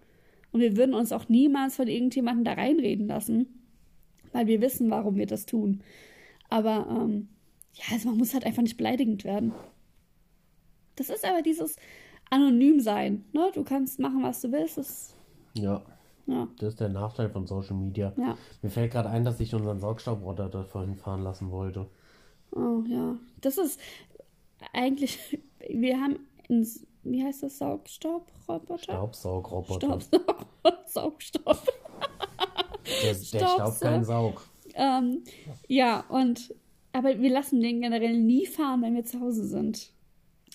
Und 0.52 0.60
wir 0.60 0.76
würden 0.76 0.94
uns 0.94 1.12
auch 1.12 1.28
niemals 1.28 1.76
von 1.76 1.88
irgendjemandem 1.88 2.44
da 2.44 2.52
reinreden 2.52 3.06
lassen 3.06 3.60
weil 4.32 4.46
wir 4.46 4.60
wissen, 4.60 4.90
warum 4.90 5.16
wir 5.16 5.26
das 5.26 5.46
tun. 5.46 5.82
Aber 6.48 6.86
ähm, 6.88 7.28
ja, 7.74 7.84
also 7.92 8.08
man 8.08 8.18
muss 8.18 8.34
halt 8.34 8.44
einfach 8.44 8.62
nicht 8.62 8.76
beleidigend 8.76 9.24
werden. 9.24 9.52
Das 10.96 11.08
ist 11.08 11.24
aber 11.24 11.42
dieses 11.42 11.76
anonym 12.30 12.80
sein. 12.80 13.24
Ne? 13.32 13.50
Du 13.54 13.64
kannst 13.64 13.98
machen, 14.00 14.22
was 14.22 14.40
du 14.40 14.52
willst. 14.52 14.78
Das, 14.78 15.16
ja. 15.54 15.82
ja. 16.26 16.48
Das 16.58 16.70
ist 16.70 16.80
der 16.80 16.88
Nachteil 16.88 17.30
von 17.30 17.46
Social 17.46 17.76
Media. 17.76 18.12
Ja. 18.16 18.36
Mir 18.62 18.70
fällt 18.70 18.92
gerade 18.92 19.08
ein, 19.08 19.24
dass 19.24 19.40
ich 19.40 19.54
unseren 19.54 19.80
Saugstaubrotter 19.80 20.48
da 20.48 20.64
vorhin 20.64 20.96
fahren 20.96 21.22
lassen 21.22 21.50
wollte. 21.50 21.86
Oh 22.52 22.82
ja. 22.88 23.16
Das 23.40 23.58
ist 23.58 23.80
eigentlich, 24.72 25.18
wir 25.68 26.00
haben, 26.00 26.18
ein, 26.48 26.66
wie 27.02 27.24
heißt 27.24 27.42
das, 27.42 27.58
Saugstaubroboter? 27.58 28.82
Staubsaugroboter. 28.82 30.00
Staubsaug, 30.00 30.46
Saugstaub. 30.86 31.72
Der, 33.02 33.14
der 33.14 33.14
staubt 33.14 33.80
keinen 33.80 34.04
Saug. 34.04 34.42
Ähm, 34.74 35.24
ja, 35.68 36.04
und 36.08 36.54
aber 36.92 37.20
wir 37.20 37.30
lassen 37.30 37.60
den 37.60 37.80
generell 37.80 38.18
nie 38.18 38.46
fahren, 38.46 38.82
wenn 38.82 38.94
wir 38.94 39.04
zu 39.04 39.20
Hause 39.20 39.44
sind. 39.44 39.90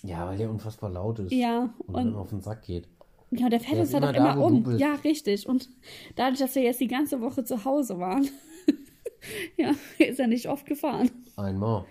Ja, 0.02 0.26
weil 0.26 0.36
der 0.36 0.50
unfassbar 0.50 0.90
laut 0.90 1.18
ist. 1.18 1.32
Ja. 1.32 1.74
Und, 1.78 1.94
und 1.94 1.94
dann 1.94 2.16
auf 2.16 2.30
den 2.30 2.40
Sack 2.40 2.62
geht. 2.62 2.88
Ja, 3.30 3.48
der 3.48 3.60
fährt 3.60 3.80
uns 3.80 3.92
immer 3.92 4.12
doch 4.12 4.12
da, 4.12 4.32
immer 4.34 4.44
um. 4.44 4.78
Ja, 4.78 4.94
richtig. 4.96 5.48
Und 5.48 5.68
dadurch, 6.14 6.38
dass 6.38 6.54
wir 6.54 6.62
jetzt 6.62 6.80
die 6.80 6.86
ganze 6.86 7.20
Woche 7.20 7.44
zu 7.44 7.64
Hause 7.64 7.98
waren, 7.98 8.28
ja, 9.56 9.72
ist 9.98 10.20
er 10.20 10.26
nicht 10.26 10.48
oft 10.48 10.66
gefahren. 10.66 11.10
Einmal. 11.36 11.84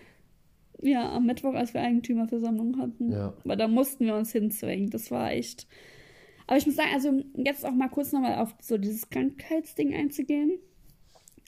Ja, 0.86 1.12
am 1.14 1.26
Mittwoch, 1.26 1.54
als 1.56 1.74
wir 1.74 1.82
Eigentümerversammlung 1.82 2.78
hatten. 2.80 3.12
Ja. 3.12 3.34
Aber 3.44 3.56
da 3.56 3.68
mussten 3.68 4.06
wir 4.06 4.16
uns 4.16 4.32
hinzwingen. 4.32 4.90
Das 4.92 5.10
war 5.10 5.32
echt. 5.32 5.68
Aber 6.48 6.58
ich 6.58 6.66
muss 6.68 6.76
sagen, 6.76 6.90
also 6.94 7.12
jetzt 7.36 7.66
auch 7.66 7.72
mal 7.72 7.90
kurz 7.90 8.12
nochmal 8.12 8.36
auf 8.38 8.54
so 8.62 8.78
dieses 8.78 9.10
Krankheitsding 9.10 9.96
einzugehen. 9.96 10.60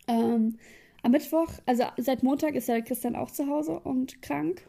Ähm, 0.07 0.57
am 1.03 1.11
Mittwoch, 1.11 1.49
also 1.67 1.83
seit 1.97 2.23
Montag 2.23 2.55
ist 2.55 2.67
ja 2.67 2.75
der 2.75 2.83
Christian 2.83 3.15
auch 3.15 3.29
zu 3.29 3.47
Hause 3.47 3.79
und 3.79 4.21
krank. 4.23 4.63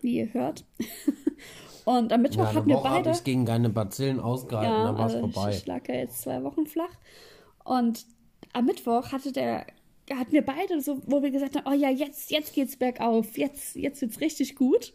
Wie 0.00 0.16
ihr 0.18 0.32
hört. 0.32 0.64
Und 1.84 2.12
am 2.12 2.22
Mittwoch 2.22 2.42
Ja, 2.44 2.54
hatten 2.54 2.68
wir 2.68 2.78
beide. 2.78 3.12
ich 3.12 3.22
gegen 3.22 3.44
keine 3.44 3.68
Bazillen 3.70 4.18
ausgehalten, 4.18 4.72
Ja, 4.72 4.84
dann 4.86 4.98
war 4.98 5.06
es 5.06 5.14
also 5.14 5.28
vorbei. 5.30 5.50
ich 5.50 5.66
lag 5.66 5.86
ja 5.88 5.94
jetzt 5.94 6.20
zwei 6.22 6.42
Wochen 6.42 6.66
flach. 6.66 6.90
Und 7.64 8.04
am 8.52 8.64
Mittwoch 8.64 9.12
hatte 9.12 9.30
der, 9.30 9.66
hatten 10.14 10.32
wir 10.32 10.42
beide 10.42 10.80
so, 10.80 11.02
wo 11.06 11.22
wir 11.22 11.30
gesagt 11.30 11.56
haben, 11.56 11.66
oh 11.66 11.74
ja, 11.76 11.90
jetzt, 11.90 12.30
jetzt 12.30 12.54
geht's 12.54 12.76
bergauf, 12.76 13.36
jetzt, 13.36 13.74
jetzt 13.74 14.00
wird's 14.00 14.20
richtig 14.20 14.54
gut. 14.54 14.94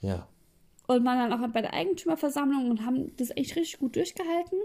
Ja. 0.00 0.26
Und 0.86 1.04
waren 1.04 1.30
dann 1.30 1.32
auch 1.32 1.46
bei 1.52 1.60
der 1.60 1.74
Eigentümerversammlung 1.74 2.70
und 2.70 2.86
haben 2.86 3.14
das 3.16 3.30
echt 3.36 3.56
richtig 3.56 3.78
gut 3.78 3.96
durchgehalten. 3.96 4.58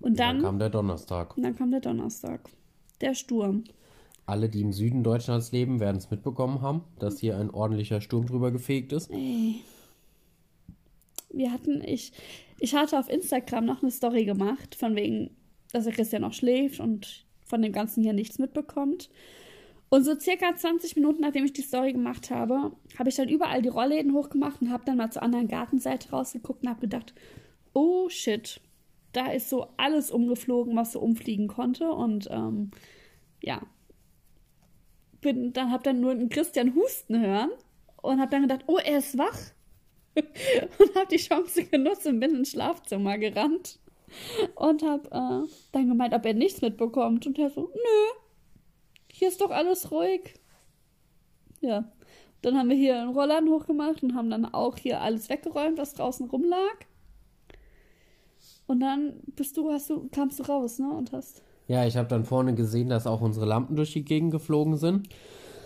Und 0.00 0.18
Dann 0.18 0.36
dann, 0.36 0.42
kam 0.44 0.58
der 0.58 0.70
Donnerstag. 0.70 1.36
und 1.36 1.42
dann 1.42 1.54
kam 1.54 1.70
der 1.70 1.80
Donnerstag. 1.80 2.48
Der 3.00 3.14
Sturm. 3.14 3.64
Alle, 4.24 4.48
die 4.48 4.62
im 4.62 4.72
Süden 4.72 5.02
Deutschlands 5.04 5.52
leben, 5.52 5.78
werden 5.78 5.96
es 5.98 6.10
mitbekommen 6.10 6.62
haben, 6.62 6.82
dass 6.98 7.18
hier 7.18 7.36
ein 7.36 7.50
ordentlicher 7.50 8.00
Sturm 8.00 8.26
drüber 8.26 8.50
gefegt 8.50 8.92
ist. 8.92 9.10
Ey. 9.10 9.56
Wir 11.30 11.52
hatten, 11.52 11.82
ich, 11.84 12.12
ich 12.58 12.74
hatte 12.74 12.98
auf 12.98 13.08
Instagram 13.08 13.64
noch 13.64 13.82
eine 13.82 13.90
Story 13.90 14.24
gemacht, 14.24 14.74
von 14.74 14.96
wegen, 14.96 15.36
dass 15.72 15.84
der 15.84 15.92
Christian 15.92 16.22
noch 16.22 16.32
schläft 16.34 16.80
und 16.80 17.26
von 17.52 17.60
dem 17.60 17.72
Ganzen 17.72 18.02
hier 18.02 18.14
nichts 18.14 18.38
mitbekommt. 18.38 19.10
Und 19.90 20.04
so 20.04 20.18
circa 20.18 20.56
20 20.56 20.96
Minuten, 20.96 21.20
nachdem 21.20 21.44
ich 21.44 21.52
die 21.52 21.60
Story 21.60 21.92
gemacht 21.92 22.30
habe, 22.30 22.72
habe 22.98 23.10
ich 23.10 23.16
dann 23.16 23.28
überall 23.28 23.60
die 23.60 23.68
Rollläden 23.68 24.14
hochgemacht 24.14 24.62
und 24.62 24.72
habe 24.72 24.86
dann 24.86 24.96
mal 24.96 25.10
zur 25.10 25.22
anderen 25.22 25.48
Gartenseite 25.48 26.08
rausgeguckt 26.08 26.62
und 26.62 26.70
habe 26.70 26.80
gedacht, 26.80 27.12
oh 27.74 28.08
shit, 28.08 28.58
da 29.12 29.30
ist 29.30 29.50
so 29.50 29.68
alles 29.76 30.10
umgeflogen, 30.10 30.74
was 30.76 30.92
so 30.92 31.00
umfliegen 31.00 31.46
konnte. 31.46 31.92
Und 31.92 32.26
ähm, 32.30 32.70
ja, 33.42 33.60
bin, 35.20 35.52
dann 35.52 35.70
habe 35.70 35.82
dann 35.82 36.00
nur 36.00 36.12
einen 36.12 36.30
Christian 36.30 36.74
husten 36.74 37.20
hören 37.20 37.50
und 38.00 38.18
habe 38.18 38.30
dann 38.30 38.48
gedacht, 38.48 38.64
oh, 38.68 38.78
er 38.78 38.96
ist 38.96 39.18
wach. 39.18 39.38
und 40.14 40.94
habe 40.94 41.08
die 41.10 41.18
Chance 41.18 41.64
genutzt 41.64 42.06
und 42.06 42.18
bin 42.18 42.34
ins 42.34 42.52
Schlafzimmer 42.52 43.18
gerannt 43.18 43.78
und 44.54 44.82
habe 44.82 45.08
äh, 45.10 45.48
dann 45.72 45.88
gemeint, 45.88 46.14
ob 46.14 46.24
er 46.24 46.34
nichts 46.34 46.62
mitbekommt. 46.62 47.26
Und 47.26 47.38
er 47.38 47.50
so, 47.50 47.62
nö, 47.62 48.20
hier 49.10 49.28
ist 49.28 49.40
doch 49.40 49.50
alles 49.50 49.90
ruhig. 49.90 50.34
Ja, 51.60 51.84
dann 52.42 52.58
haben 52.58 52.68
wir 52.68 52.76
hier 52.76 53.00
einen 53.00 53.14
Rollern 53.14 53.48
hochgemacht 53.48 54.02
und 54.02 54.14
haben 54.14 54.30
dann 54.30 54.44
auch 54.46 54.76
hier 54.76 55.00
alles 55.00 55.28
weggeräumt, 55.28 55.78
was 55.78 55.94
draußen 55.94 56.28
rumlag. 56.28 56.86
Und 58.66 58.80
dann 58.80 59.20
bist 59.36 59.56
du, 59.56 59.70
hast 59.70 59.90
du, 59.90 60.08
kamst 60.10 60.40
du 60.40 60.44
raus, 60.44 60.78
ne? 60.78 60.90
Und 60.90 61.12
hast. 61.12 61.42
Ja, 61.68 61.86
ich 61.86 61.96
habe 61.96 62.08
dann 62.08 62.24
vorne 62.24 62.54
gesehen, 62.54 62.88
dass 62.88 63.06
auch 63.06 63.20
unsere 63.20 63.46
Lampen 63.46 63.76
durch 63.76 63.92
die 63.92 64.04
Gegend 64.04 64.32
geflogen 64.32 64.76
sind 64.76 65.08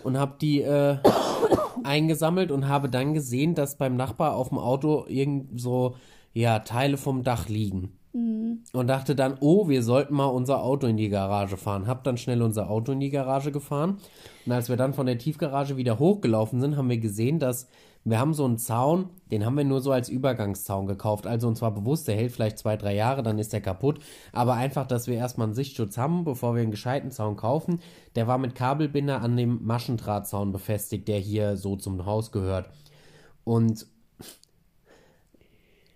und 0.03 0.17
habe 0.17 0.35
die 0.39 0.61
äh, 0.61 0.97
eingesammelt 1.83 2.51
und 2.51 2.67
habe 2.67 2.89
dann 2.89 3.13
gesehen, 3.13 3.55
dass 3.55 3.77
beim 3.77 3.95
Nachbar 3.95 4.35
auf 4.35 4.49
dem 4.49 4.59
Auto 4.59 5.05
irgend 5.07 5.59
so 5.59 5.95
ja 6.33 6.59
Teile 6.59 6.97
vom 6.97 7.23
Dach 7.23 7.49
liegen. 7.49 7.96
Und 8.73 8.87
dachte 8.87 9.15
dann, 9.15 9.37
oh, 9.39 9.67
wir 9.67 9.83
sollten 9.83 10.13
mal 10.13 10.25
unser 10.25 10.63
Auto 10.63 10.87
in 10.87 10.97
die 10.97 11.09
Garage 11.09 11.57
fahren. 11.57 11.87
Hab 11.87 12.03
dann 12.03 12.17
schnell 12.17 12.41
unser 12.41 12.69
Auto 12.69 12.91
in 12.91 12.99
die 12.99 13.09
Garage 13.09 13.51
gefahren. 13.51 13.97
Und 14.45 14.51
als 14.51 14.69
wir 14.69 14.77
dann 14.77 14.93
von 14.93 15.05
der 15.05 15.17
Tiefgarage 15.17 15.77
wieder 15.77 15.99
hochgelaufen 15.99 16.61
sind, 16.61 16.77
haben 16.77 16.89
wir 16.89 16.97
gesehen, 16.97 17.39
dass 17.39 17.67
wir 18.09 18.19
haben 18.19 18.33
so 18.33 18.45
einen 18.45 18.57
Zaun, 18.57 19.09
den 19.31 19.45
haben 19.45 19.57
wir 19.57 19.65
nur 19.65 19.81
so 19.81 19.91
als 19.91 20.07
Übergangszaun 20.07 20.87
gekauft. 20.87 21.27
Also 21.27 21.49
und 21.49 21.57
zwar 21.57 21.71
bewusst, 21.71 22.07
der 22.07 22.15
hält 22.15 22.31
vielleicht 22.31 22.57
zwei, 22.57 22.77
drei 22.77 22.95
Jahre, 22.95 23.21
dann 23.21 23.37
ist 23.37 23.51
der 23.51 23.59
kaputt. 23.59 23.99
Aber 24.31 24.53
einfach, 24.53 24.87
dass 24.87 25.07
wir 25.07 25.15
erstmal 25.15 25.47
einen 25.47 25.55
Sichtschutz 25.55 25.97
haben, 25.97 26.23
bevor 26.23 26.55
wir 26.55 26.61
einen 26.61 26.71
gescheiten 26.71 27.11
Zaun 27.11 27.35
kaufen. 27.35 27.81
Der 28.15 28.25
war 28.25 28.37
mit 28.37 28.55
Kabelbinder 28.55 29.21
an 29.21 29.35
dem 29.35 29.65
Maschendrahtzaun 29.65 30.53
befestigt, 30.53 31.09
der 31.09 31.19
hier 31.19 31.57
so 31.57 31.75
zum 31.75 32.05
Haus 32.05 32.31
gehört. 32.31 32.69
Und 33.43 33.87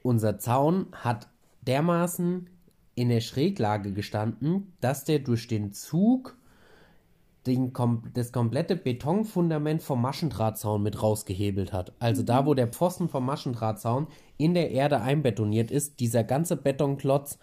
unser 0.03 0.38
Zaun 0.38 0.88
hat 0.91 1.30
dermaßen 1.62 2.50
in 2.95 3.10
der 3.10 3.21
Schräglage 3.21 3.93
gestanden, 3.93 4.74
dass 4.81 5.03
der 5.03 5.19
durch 5.19 5.48
den 5.48 5.71
Zug 5.71 6.38
den, 7.48 7.74
das 8.13 8.31
komplette 8.31 8.75
Betonfundament 8.75 9.81
vom 9.81 10.01
Maschendrahtzaun 10.01 10.83
mit 10.83 11.01
rausgehebelt 11.01 11.74
hat. 11.74 11.93
Also 12.00 12.21
da, 12.21 12.45
wo 12.45 12.53
der 12.53 12.67
Pfosten 12.67 13.10
vom 13.10 13.25
Maschendrahtzaun 13.25 14.07
in 14.38 14.53
der 14.53 14.71
Erde 14.71 15.01
einbetoniert 15.01 15.71
ist, 15.71 16.00
dieser 16.00 16.24
ganze 16.24 16.55
Betonklotz 16.55 17.39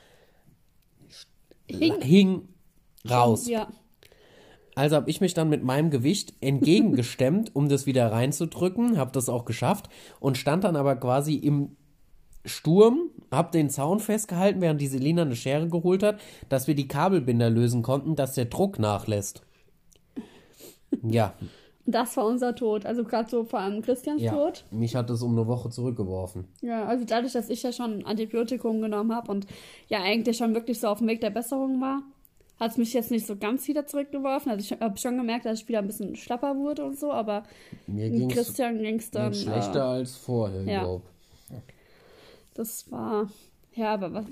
Hing. 1.69 2.01
hing 2.01 2.49
raus. 3.09 3.49
Ja. 3.49 3.69
Also 4.75 4.95
habe 4.95 5.11
ich 5.11 5.21
mich 5.21 5.35
dann 5.35 5.49
mit 5.49 5.65
meinem 5.65 5.91
Gewicht 5.91 6.35
entgegengestemmt, 6.41 7.55
um 7.57 7.69
das 7.69 7.87
wieder 7.87 8.13
reinzudrücken, 8.13 8.97
habe 8.97 9.11
das 9.11 9.29
auch 9.29 9.45
geschafft 9.45 9.89
und 10.21 10.39
stand 10.39 10.63
dann 10.63 10.77
aber 10.77 10.95
quasi 10.95 11.35
im 11.35 11.77
Sturm, 12.45 13.11
habe 13.31 13.51
den 13.53 13.71
Zaun 13.71 14.01
festgehalten, 14.01 14.61
während 14.61 14.81
die 14.81 14.87
Selina 14.87 15.23
eine 15.23 15.37
Schere 15.37 15.69
geholt 15.69 16.03
hat, 16.03 16.19
dass 16.49 16.67
wir 16.67 16.75
die 16.75 16.89
Kabelbinder 16.89 17.51
lösen 17.51 17.83
konnten, 17.83 18.17
dass 18.17 18.35
der 18.35 18.47
Druck 18.47 18.79
nachlässt. 18.79 19.43
Ja, 21.03 21.35
Das 21.87 22.17
war 22.17 22.27
unser 22.27 22.55
Tod. 22.55 22.85
Also 22.87 23.05
gerade 23.05 23.31
so 23.31 23.45
vor 23.45 23.61
allem 23.61 23.83
Christians 23.83 24.23
ja. 24.23 24.33
Tod. 24.33 24.65
Mich 24.71 24.95
hat 24.95 25.09
es 25.11 25.23
um 25.23 25.33
eine 25.33 25.47
Woche 25.47 25.71
zurückgeworfen. 25.71 26.47
Ja, 26.61 26.85
also 26.85 27.05
dadurch, 27.07 27.33
dass 27.33 27.49
ich 27.49 27.63
ja 27.63 27.73
schon 27.73 28.05
Antibiotikum 28.05 28.81
genommen 28.83 29.15
habe 29.15 29.31
und 29.31 29.47
ja 29.89 30.03
eigentlich 30.03 30.37
schon 30.37 30.55
wirklich 30.55 30.81
so 30.81 30.89
auf 30.89 30.99
dem 30.99 31.09
Weg 31.09 31.21
der 31.21 31.31
Besserung 31.31 31.81
war, 31.81 32.03
hat 32.61 32.73
es 32.73 32.77
mich 32.77 32.93
jetzt 32.93 33.11
nicht 33.11 33.27
so 33.27 33.37
ganz 33.37 33.69
wieder 33.69 33.87
zurückgeworfen. 33.87 34.51
Also 34.51 34.75
ich 34.75 34.81
habe 34.81 34.99
schon 34.99 35.17
gemerkt, 35.17 35.47
dass 35.47 35.61
ich 35.63 35.69
wieder 35.69 35.79
ein 35.79 35.87
bisschen 35.87 36.17
schlapper 36.17 36.57
wurde 36.57 36.85
und 36.85 36.99
so, 36.99 37.13
aber 37.13 37.45
Mir 37.87 38.11
mit 38.11 38.19
ging 38.19 38.31
es 38.31 38.37
Christian 38.37 38.79
ging 38.83 38.97
es 38.97 39.11
dann. 39.11 39.33
schlechter 39.33 39.79
Äh, 39.79 39.99
als 39.99 40.17
vorher, 40.17 40.63
ja. 40.65 40.81
glaub. 40.83 41.03
Das 42.59 42.91
war. 42.91 43.29
Ja, 43.75 43.95
aber 43.95 44.13
was. 44.13 44.27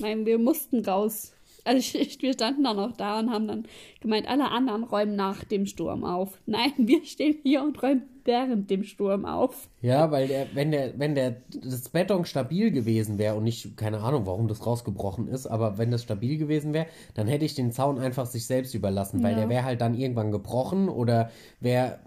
Nein, 0.00 0.26
wir 0.26 0.38
mussten 0.38 0.84
raus. 0.84 1.32
Also 1.64 1.78
ich, 1.78 1.94
ich, 1.94 2.22
wir 2.22 2.32
standen 2.32 2.64
dann 2.64 2.78
auch 2.78 2.92
da 2.96 3.20
und 3.20 3.30
haben 3.30 3.46
dann 3.46 3.66
gemeint, 4.00 4.26
alle 4.26 4.50
anderen 4.50 4.82
räumen 4.82 5.14
nach 5.14 5.44
dem 5.44 5.66
Sturm 5.66 6.02
auf. 6.04 6.40
Nein, 6.46 6.72
wir 6.76 7.04
stehen 7.04 7.36
hier 7.44 7.62
und 7.62 7.80
räumen 7.82 8.02
während 8.24 8.68
dem 8.70 8.82
Sturm 8.82 9.24
auf. 9.24 9.68
Ja, 9.80 10.10
weil 10.10 10.26
der, 10.28 10.46
wenn 10.54 10.70
der, 10.72 10.98
wenn 10.98 11.14
der 11.14 11.36
das 11.62 11.88
Beton 11.88 12.24
stabil 12.24 12.72
gewesen 12.72 13.18
wäre 13.18 13.36
und 13.36 13.44
nicht, 13.44 13.76
keine 13.76 14.00
Ahnung, 14.00 14.26
warum 14.26 14.48
das 14.48 14.66
rausgebrochen 14.66 15.28
ist, 15.28 15.46
aber 15.46 15.78
wenn 15.78 15.90
das 15.92 16.02
stabil 16.02 16.36
gewesen 16.36 16.72
wäre, 16.72 16.86
dann 17.14 17.28
hätte 17.28 17.44
ich 17.44 17.54
den 17.54 17.70
Zaun 17.70 17.98
einfach 17.98 18.26
sich 18.26 18.46
selbst 18.46 18.74
überlassen, 18.74 19.22
weil 19.22 19.32
Ja. 19.32 19.38
der 19.40 19.48
wäre 19.48 19.64
halt 19.64 19.80
dann 19.80 19.94
irgendwann 19.94 20.32
gebrochen 20.32 20.88
oder 20.88 21.30
wäre 21.60 22.00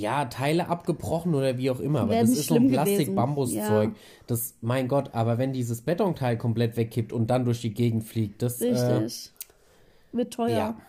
ja 0.00 0.24
Teile 0.26 0.68
abgebrochen 0.68 1.34
oder 1.34 1.58
wie 1.58 1.70
auch 1.70 1.80
immer. 1.80 2.00
Aber 2.02 2.14
das 2.14 2.30
ist 2.30 2.46
so 2.48 2.54
ein. 2.56 2.68
Plastik-Bambus-Zeug. 2.68 3.88
Ja. 3.90 3.94
Das, 4.26 4.54
mein 4.60 4.88
Gott, 4.88 5.10
aber 5.14 5.38
wenn 5.38 5.52
dieses 5.52 5.80
Betonteil 5.82 6.36
komplett 6.36 6.76
wegkippt 6.76 7.12
und 7.12 7.28
dann 7.28 7.44
durch 7.44 7.60
die 7.60 7.72
Gegend 7.74 8.04
fliegt, 8.04 8.42
das 8.42 8.60
äh. 8.60 9.08
Wird 10.12 10.32
teuer. 10.32 10.48
ja. 10.50 10.80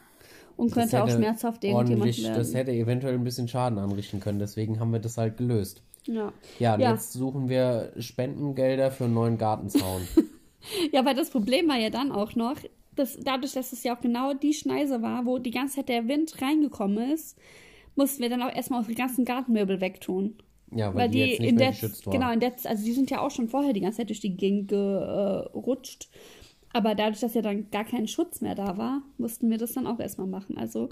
Und 0.56 0.76
Das 0.76 0.90
könnte 0.92 1.04
auch 1.04 1.10
schmerzhaft 1.10 1.64
irgendjemand 1.64 2.18
werden. 2.22 2.36
das 2.36 2.54
hätte 2.54 2.72
eventuell 2.72 3.14
ein 3.14 3.24
bisschen 3.24 3.48
Schaden 3.48 3.80
anrichten 3.80 4.20
können. 4.20 4.40
Deswegen 4.40 4.80
haben 4.82 4.92
wir 4.92 5.00
das 5.00 5.18
halt 5.18 5.38
gelöst. 5.38 5.82
ja. 6.06 6.34
Ja, 6.60 6.74
und 6.76 6.82
Ja. 6.82 6.92
jetzt 6.92 7.14
suchen 7.14 7.48
wir 7.48 7.94
Spendengelder 7.98 8.92
für 8.92 9.06
einen 9.06 9.14
neuen 9.14 9.38
Gartenzaun. 9.38 10.02
ja, 10.92 11.06
weil 11.06 11.16
das 11.16 11.30
Problem 11.30 11.70
war 11.70 11.78
ja 11.78 11.90
dann 11.90 12.12
auch 12.12 12.36
noch, 12.36 12.56
dass 12.98 13.18
dadurch, 13.24 13.54
dass 13.54 13.72
es 13.72 13.84
ja 13.84 13.96
auch 13.96 14.02
genau 14.02 14.34
die 14.34 14.54
Schneise 14.54 15.02
war, 15.02 15.26
wo 15.26 15.38
die 15.40 15.52
ganze 15.52 15.78
Zeit 15.78 15.88
der 15.88 16.10
Wind 16.10 16.42
reingekommen 16.42 17.12
ist, 17.12 17.38
mussten 17.96 18.22
wir 18.22 18.30
dann 18.30 18.42
auch 18.42 18.54
erstmal 18.54 18.80
unsere 18.80 18.96
ganzen 18.96 19.26
Gartenmöbel 19.26 19.82
wegtun. 19.82 20.36
Ja, 20.72 20.90
weil, 20.90 20.96
Weil 21.04 21.10
die, 21.10 21.18
die 21.18 21.26
jetzt 21.32 21.40
nicht 21.40 21.50
in 21.50 21.56
mehr 21.56 21.66
der, 21.66 21.72
geschützt 21.72 22.06
waren. 22.06 22.14
genau, 22.14 22.32
in 22.32 22.40
der, 22.40 22.54
also 22.66 22.84
die 22.86 22.92
sind 22.94 23.10
ja 23.10 23.22
auch 23.22 23.32
schon 23.32 23.50
vorher 23.50 23.74
die 23.74 23.80
ganze 23.82 23.98
Zeit 23.98 24.10
durch 24.10 24.20
die 24.20 24.36
Gegend 24.38 24.68
gerutscht. 24.70 26.10
Aber 26.74 26.94
dadurch, 26.94 27.20
dass 27.22 27.34
ja 27.34 27.42
dann 27.42 27.72
gar 27.72 27.84
kein 27.86 28.08
Schutz 28.08 28.42
mehr 28.42 28.54
da 28.54 28.78
war, 28.78 29.02
mussten 29.18 29.50
wir 29.50 29.58
das 29.58 29.74
dann 29.74 29.88
auch 29.88 30.00
erstmal 30.00 30.28
machen. 30.28 30.58
Also 30.58 30.90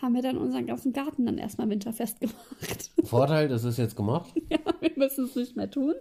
haben 0.00 0.14
wir 0.14 0.22
dann 0.22 0.38
unseren 0.38 0.66
ganzen 0.66 0.94
Garten 0.94 1.26
dann 1.26 1.36
erstmal 1.36 1.68
winterfest 1.68 2.20
gemacht. 2.20 2.90
Vorteil, 3.04 3.48
das 3.48 3.64
ist 3.64 3.76
jetzt 3.76 3.94
gemacht. 3.96 4.32
ja, 4.48 4.58
wir 4.80 4.92
müssen 4.96 5.26
es 5.26 5.36
nicht 5.36 5.54
mehr 5.56 5.70
tun. 5.70 5.94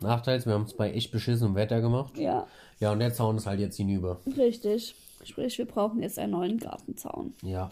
Nachteil, 0.00 0.44
wir 0.44 0.54
haben 0.54 0.64
es 0.64 0.74
bei 0.76 0.90
echt 0.92 1.12
beschissenem 1.12 1.54
Wetter 1.54 1.80
gemacht. 1.80 2.18
Ja, 2.18 2.48
Ja, 2.80 2.90
und 2.90 2.98
der 2.98 3.14
Zaun 3.14 3.36
ist 3.36 3.46
halt 3.46 3.60
jetzt 3.60 3.76
hinüber. 3.76 4.18
richtig. 4.36 4.96
Sprich, 5.22 5.56
wir 5.58 5.66
brauchen 5.66 6.02
jetzt 6.02 6.18
einen 6.18 6.32
neuen 6.32 6.58
Gartenzaun. 6.58 7.34
Ja. 7.42 7.70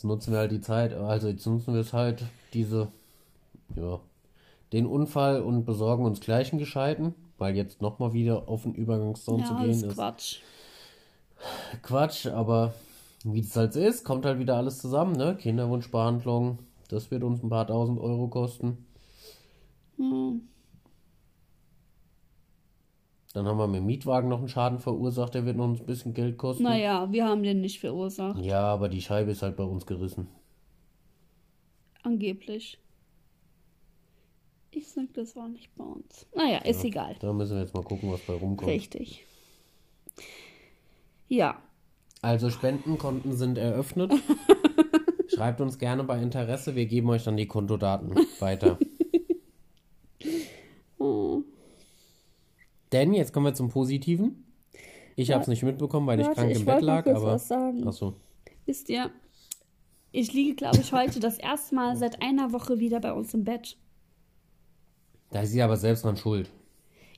Jetzt 0.00 0.06
nutzen 0.06 0.32
wir 0.32 0.38
halt 0.38 0.50
die 0.50 0.62
Zeit, 0.62 0.94
also 0.94 1.28
jetzt 1.28 1.44
nutzen 1.46 1.74
wir 1.74 1.82
es 1.82 1.92
halt, 1.92 2.24
diese, 2.54 2.88
ja, 3.76 4.00
den 4.72 4.86
Unfall 4.86 5.42
und 5.42 5.66
besorgen 5.66 6.06
uns 6.06 6.20
gleich 6.20 6.52
einen 6.52 6.58
gescheiten, 6.58 7.14
weil 7.36 7.54
jetzt 7.54 7.82
nochmal 7.82 8.14
wieder 8.14 8.48
auf 8.48 8.62
den 8.62 8.72
Übergangszaun 8.72 9.44
zu 9.44 9.52
Ja, 9.52 9.58
gehen 9.58 9.68
das 9.72 9.82
ist 9.82 9.94
Quatsch. 9.94 10.38
Quatsch, 11.82 12.26
aber 12.28 12.72
wie 13.24 13.40
es 13.40 13.54
halt 13.54 13.76
ist, 13.76 14.02
kommt 14.02 14.24
halt 14.24 14.38
wieder 14.38 14.56
alles 14.56 14.78
zusammen, 14.78 15.16
ne? 15.16 15.36
Kinderwunschbehandlung, 15.36 16.60
das 16.88 17.10
wird 17.10 17.22
uns 17.22 17.42
ein 17.42 17.50
paar 17.50 17.66
tausend 17.66 18.00
Euro 18.00 18.28
kosten. 18.28 18.86
Hm. 19.98 20.48
Dann 23.32 23.46
haben 23.46 23.58
wir 23.58 23.68
mit 23.68 23.76
dem 23.76 23.86
Mietwagen 23.86 24.28
noch 24.28 24.38
einen 24.38 24.48
Schaden 24.48 24.80
verursacht, 24.80 25.34
der 25.34 25.44
wird 25.46 25.56
noch 25.56 25.68
ein 25.68 25.86
bisschen 25.86 26.14
Geld 26.14 26.36
kosten. 26.36 26.64
Naja, 26.64 27.12
wir 27.12 27.26
haben 27.26 27.42
den 27.44 27.60
nicht 27.60 27.78
verursacht. 27.78 28.40
Ja, 28.44 28.62
aber 28.62 28.88
die 28.88 29.00
Scheibe 29.00 29.30
ist 29.30 29.42
halt 29.42 29.56
bei 29.56 29.62
uns 29.62 29.86
gerissen. 29.86 30.26
Angeblich. 32.02 32.78
Ich 34.72 34.88
sag, 34.88 35.12
das 35.14 35.36
war 35.36 35.48
nicht 35.48 35.74
bei 35.76 35.84
uns. 35.84 36.26
Naja, 36.34 36.58
ist 36.58 36.84
egal. 36.84 37.16
Da 37.20 37.32
müssen 37.32 37.54
wir 37.54 37.62
jetzt 37.62 37.74
mal 37.74 37.82
gucken, 37.82 38.10
was 38.10 38.20
bei 38.20 38.34
rumkommt. 38.34 38.70
Richtig. 38.70 39.24
Ja, 41.28 41.62
Also 42.22 42.50
Spendenkonten 42.50 43.32
sind 43.34 43.58
eröffnet. 43.58 44.12
Schreibt 45.28 45.60
uns 45.60 45.78
gerne 45.78 46.02
bei 46.02 46.20
Interesse, 46.20 46.74
wir 46.74 46.86
geben 46.86 47.08
euch 47.10 47.22
dann 47.24 47.36
die 47.36 47.46
Kontodaten 47.46 48.14
weiter. 48.40 48.78
Denn 52.92 53.12
jetzt 53.14 53.32
kommen 53.32 53.46
wir 53.46 53.54
zum 53.54 53.68
Positiven. 53.68 54.44
Ich 55.16 55.32
habe 55.32 55.42
es 55.42 55.48
nicht 55.48 55.62
mitbekommen, 55.62 56.06
weil 56.06 56.20
ich 56.20 56.26
Warte, 56.26 56.40
krank 56.40 56.52
ich 56.52 56.60
im 56.60 56.64
Bett 56.64 56.82
lag, 56.82 57.04
kurz 57.04 57.16
aber 57.16 57.26
was 57.26 57.48
sagen. 57.48 57.86
achso. 57.86 58.14
wisst 58.64 58.88
ihr, 58.88 59.10
ich 60.12 60.32
liege, 60.32 60.54
glaube 60.54 60.78
ich, 60.78 60.92
heute 60.92 61.20
das 61.20 61.38
erste 61.38 61.74
Mal 61.74 61.96
seit 61.96 62.22
einer 62.22 62.52
Woche 62.52 62.78
wieder 62.78 63.00
bei 63.00 63.12
uns 63.12 63.34
im 63.34 63.44
Bett. 63.44 63.76
Da 65.30 65.42
ist 65.42 65.50
sie 65.50 65.62
aber 65.62 65.76
selbst 65.76 66.04
dran 66.04 66.16
schuld. 66.16 66.50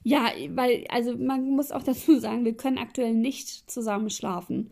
Ja, 0.02 0.30
weil, 0.50 0.84
also 0.88 1.16
man 1.16 1.50
muss 1.50 1.70
auch 1.70 1.82
dazu 1.82 2.18
sagen, 2.18 2.44
wir 2.44 2.56
können 2.56 2.78
aktuell 2.78 3.14
nicht 3.14 3.70
zusammen 3.70 4.10
schlafen. 4.10 4.70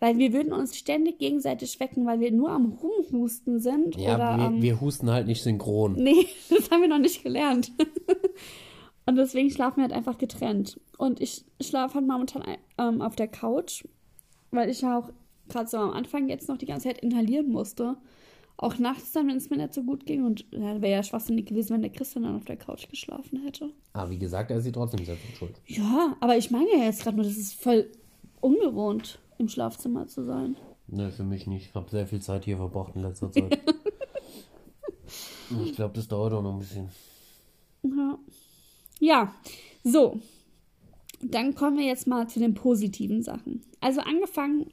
Weil 0.00 0.16
wir 0.18 0.32
würden 0.32 0.52
uns 0.52 0.76
ständig 0.76 1.18
gegenseitig 1.18 1.80
wecken, 1.80 2.06
weil 2.06 2.20
wir 2.20 2.30
nur 2.30 2.50
am 2.50 2.66
Rumhusten 2.66 3.58
sind. 3.58 3.96
Ja, 3.96 4.14
oder 4.14 4.36
wir, 4.36 4.44
am, 4.44 4.62
wir 4.62 4.80
husten 4.80 5.10
halt 5.10 5.26
nicht 5.26 5.42
synchron. 5.42 5.94
Nee, 5.94 6.28
das 6.50 6.70
haben 6.70 6.82
wir 6.82 6.88
noch 6.88 7.00
nicht 7.00 7.24
gelernt. 7.24 7.72
Und 9.08 9.16
deswegen 9.16 9.48
schlafen 9.48 9.78
wir 9.78 9.84
halt 9.84 9.94
einfach 9.94 10.18
getrennt. 10.18 10.78
Und 10.98 11.22
ich 11.22 11.46
schlafe 11.62 11.94
halt 11.94 12.06
momentan 12.06 12.42
ähm, 12.76 13.00
auf 13.00 13.16
der 13.16 13.26
Couch, 13.26 13.84
weil 14.50 14.68
ich 14.68 14.82
ja 14.82 14.98
auch 14.98 15.10
gerade 15.48 15.66
so 15.66 15.78
am 15.78 15.92
Anfang 15.92 16.28
jetzt 16.28 16.46
noch 16.46 16.58
die 16.58 16.66
ganze 16.66 16.88
Zeit 16.88 16.98
inhalieren 16.98 17.48
musste. 17.48 17.96
Auch 18.58 18.76
nachts 18.78 19.12
dann, 19.12 19.28
wenn 19.28 19.38
es 19.38 19.48
mir 19.48 19.56
nicht 19.56 19.72
so 19.72 19.82
gut 19.82 20.04
ging. 20.04 20.26
Und 20.26 20.44
ja, 20.50 20.82
wäre 20.82 20.92
ja 20.92 21.02
schwachsinnig 21.02 21.46
gewesen, 21.46 21.72
wenn 21.72 21.80
der 21.80 21.90
Christian 21.90 22.24
dann 22.24 22.36
auf 22.36 22.44
der 22.44 22.58
Couch 22.58 22.86
geschlafen 22.90 23.42
hätte. 23.44 23.70
Aber 23.94 24.10
wie 24.10 24.18
gesagt, 24.18 24.50
er 24.50 24.58
ist 24.58 24.64
sie 24.64 24.72
trotzdem 24.72 25.06
selbst 25.06 25.24
schuld. 25.38 25.58
Ja, 25.64 26.14
aber 26.20 26.36
ich 26.36 26.50
meine 26.50 26.68
ja 26.76 26.84
jetzt 26.84 27.02
gerade 27.02 27.16
nur, 27.16 27.24
das 27.24 27.38
ist 27.38 27.54
voll 27.54 27.90
ungewohnt, 28.42 29.20
im 29.38 29.48
Schlafzimmer 29.48 30.06
zu 30.06 30.26
sein. 30.26 30.54
Ne, 30.86 31.10
für 31.12 31.24
mich 31.24 31.46
nicht. 31.46 31.70
Ich 31.70 31.74
habe 31.74 31.88
sehr 31.88 32.06
viel 32.06 32.20
Zeit 32.20 32.44
hier 32.44 32.58
verbracht 32.58 32.94
in 32.94 33.00
letzter 33.00 33.32
Zeit. 33.32 33.58
ich 35.64 35.74
glaube, 35.76 35.94
das 35.94 36.08
dauert 36.08 36.34
auch 36.34 36.42
noch 36.42 36.52
ein 36.52 36.58
bisschen. 36.58 36.90
Ja. 37.84 38.18
Ja, 38.98 39.34
so. 39.84 40.20
Dann 41.20 41.54
kommen 41.54 41.78
wir 41.78 41.84
jetzt 41.84 42.06
mal 42.06 42.28
zu 42.28 42.38
den 42.38 42.54
positiven 42.54 43.22
Sachen. 43.22 43.62
Also 43.80 44.00
angefangen 44.00 44.70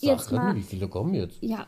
jetzt 0.00 0.24
Sachen, 0.24 0.36
mal, 0.36 0.56
wie 0.56 0.62
viele 0.62 0.88
kommen 0.88 1.14
jetzt? 1.14 1.38
ja, 1.40 1.66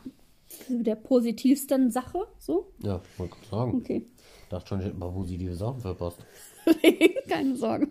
zu 0.48 0.82
der 0.82 0.96
positivsten 0.96 1.90
Sache, 1.90 2.26
so. 2.38 2.72
Ja, 2.82 3.00
wollte 3.16 3.34
gerade 3.34 3.46
sagen. 3.50 3.74
Okay. 3.76 4.06
Dachte 4.48 4.68
schon, 4.68 4.80
ich 4.80 4.86
hätte 4.86 4.96
ein 4.96 5.00
paar 5.00 5.12
positive 5.12 5.54
Sachen 5.54 5.80
verpasst. 5.80 6.24
Keine 7.28 7.54
Sorge. 7.56 7.88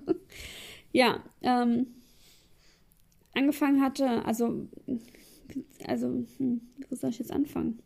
Ja, 0.92 1.24
ähm, 1.42 1.88
angefangen 3.34 3.82
hatte, 3.82 4.26
also, 4.26 4.68
also, 5.86 6.26
hm, 6.38 6.62
wo 6.90 6.96
soll 6.96 7.12
ich 7.12 7.20
jetzt 7.20 7.32
anfangen? 7.32 7.80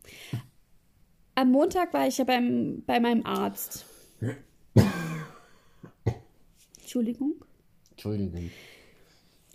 Am 1.36 1.52
Montag 1.52 1.94
war 1.94 2.08
ich 2.08 2.18
ja 2.18 2.24
beim, 2.24 2.84
bei 2.86 3.00
meinem 3.00 3.26
Arzt. 3.26 3.86
Entschuldigung. 6.92 7.36
Entschuldigung. 7.92 8.52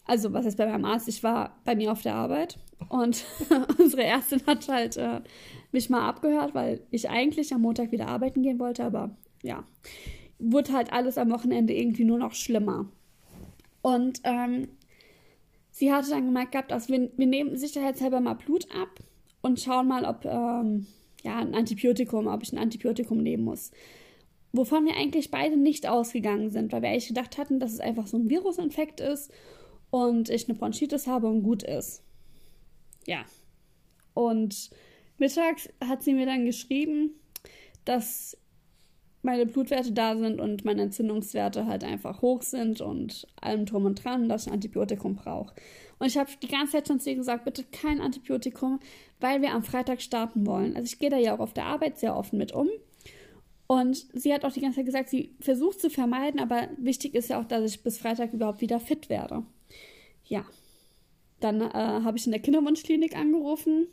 Also, 0.07 0.33
was 0.33 0.47
ist 0.47 0.57
bei 0.57 0.65
meinem 0.65 0.87
Arzt? 0.87 1.07
Ich 1.07 1.23
war 1.23 1.61
bei 1.67 1.77
mir 1.77 1.93
auf 1.93 2.01
der 2.01 2.15
Arbeit 2.15 2.59
und 2.89 3.27
unsere 3.79 4.05
Ärztin 4.05 4.41
hat 4.47 4.67
halt 4.69 4.97
äh, 4.97 5.21
mich 5.71 5.91
mal 5.91 6.09
abgehört, 6.09 6.55
weil 6.55 6.81
ich 6.91 7.11
eigentlich 7.11 7.53
am 7.53 7.61
Montag 7.61 7.93
wieder 7.93 8.09
arbeiten 8.09 8.43
gehen 8.43 8.59
wollte, 8.59 8.85
aber 8.85 9.15
ja, 9.43 9.65
wurde 10.39 10.73
halt 10.73 10.95
alles 10.95 11.19
am 11.19 11.31
Wochenende 11.31 11.75
irgendwie 11.75 12.05
nur 12.05 12.17
noch 12.17 12.33
schlimmer. 12.33 12.91
Und 13.83 14.23
ähm, 14.25 14.69
sie 15.71 15.93
hatte 15.93 16.09
dann 16.09 16.25
gemerkt 16.25 16.53
gehabt, 16.53 16.73
also 16.73 16.91
wir, 16.91 17.11
wir 17.19 17.27
nehmen 17.27 17.55
sicherheitshalber 17.59 18.23
mal 18.23 18.33
Blut 18.33 18.67
ab 18.75 18.99
und 19.43 19.61
schauen 19.61 19.89
mal, 19.89 20.07
ob 20.07 20.25
ähm, 20.25 20.87
ja 21.23 21.37
ein 21.37 21.55
Antibiotikum, 21.55 22.29
ob 22.29 22.43
ich 22.43 22.55
ein 22.55 22.59
Antibiotikum 22.59 23.19
nehmen 23.19 23.45
muss. 23.45 23.73
Wovon 24.57 24.87
wir 24.87 24.97
eigentlich 24.97 25.31
beide 25.31 25.57
nicht 25.57 25.89
ausgegangen 25.89 26.51
sind, 26.51 26.73
weil 26.73 26.83
wir 26.83 26.89
eigentlich 26.89 27.09
gedacht 27.09 27.39
hatten, 27.39 27.61
dass 27.61 27.73
es 27.73 27.81
einfach 27.81 28.07
so 28.07 28.17
ein 28.17 28.31
Virusinfekt 28.31 29.01
ist 29.01 29.31
und 29.91 30.31
ich 30.31 30.49
eine 30.49 30.59
Bronchitis 30.59 31.07
habe 31.07 31.29
und 31.29 31.43
gut 31.43 31.63
ist. 31.63 32.03
Ja. 33.07 33.25
Und 34.15 34.71
mittags 35.19 35.69
hat 35.85 36.03
sie 36.03 36.15
mir 36.15 36.27
dann 36.27 36.45
geschrieben, 36.45 37.11
dass 37.85 38.37
meine 39.23 39.45
Blutwerte 39.45 39.93
da 39.93 40.17
sind 40.17 40.41
und 40.41 40.65
meine 40.65 40.83
Entzündungswerte 40.83 41.67
halt 41.67 41.85
einfach 41.85 42.23
hoch 42.23 42.43
sind 42.43 42.81
und 42.81 43.27
allem 43.41 43.67
drum 43.67 43.85
und 43.85 44.03
dran, 44.03 44.29
dass 44.29 44.43
ich 44.43 44.49
ein 44.49 44.55
Antibiotikum 44.55 45.17
brauche. 45.17 45.55
Und 45.99 46.07
ich 46.07 46.17
habe 46.17 46.31
die 46.43 46.49
ganze 46.49 46.73
Zeit 46.73 46.89
schon 46.89 47.01
zu 47.01 47.11
ihr 47.11 47.17
gesagt, 47.17 47.45
bitte 47.45 47.65
kein 47.65 48.01
Antibiotikum, 48.01 48.79
weil 49.21 49.43
wir 49.43 49.53
am 49.53 49.65
Freitag 49.65 50.01
starten 50.01 50.47
wollen. 50.47 50.77
Also 50.77 50.87
ich 50.87 50.99
gehe 50.99 51.11
da 51.11 51.19
ja 51.19 51.35
auch 51.35 51.41
auf 51.41 51.55
der 51.55 51.67
Arbeit 51.67 51.99
sehr 51.99 52.17
offen 52.17 52.39
mit 52.39 52.53
um. 52.53 52.69
Und 53.67 54.07
sie 54.15 54.33
hat 54.33 54.45
auch 54.45 54.53
die 54.53 54.61
ganze 54.61 54.77
Zeit 54.77 54.87
gesagt, 54.87 55.09
sie 55.09 55.35
versucht 55.41 55.81
zu 55.81 55.91
vermeiden, 55.91 56.41
aber 56.41 56.69
wichtig 56.79 57.15
ist 57.15 57.29
ja 57.29 57.41
auch, 57.41 57.45
dass 57.45 57.69
ich 57.69 57.83
bis 57.83 57.99
Freitag 57.99 58.33
überhaupt 58.33 58.61
wieder 58.61 58.79
fit 58.79 59.09
werde. 59.09 59.45
Ja. 60.25 60.45
Dann 61.41 61.61
äh, 61.61 61.71
habe 61.73 62.17
ich 62.17 62.27
in 62.27 62.33
der 62.33 62.41
Kinderwunschklinik 62.41 63.17
angerufen 63.17 63.89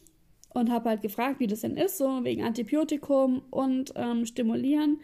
und 0.54 0.72
habe 0.72 0.90
halt 0.90 1.02
gefragt, 1.02 1.40
wie 1.40 1.48
das 1.48 1.62
denn 1.62 1.76
ist, 1.76 1.98
so 1.98 2.24
wegen 2.24 2.44
Antibiotikum 2.44 3.42
und 3.50 3.94
ähm, 3.96 4.26
Stimulieren. 4.26 5.02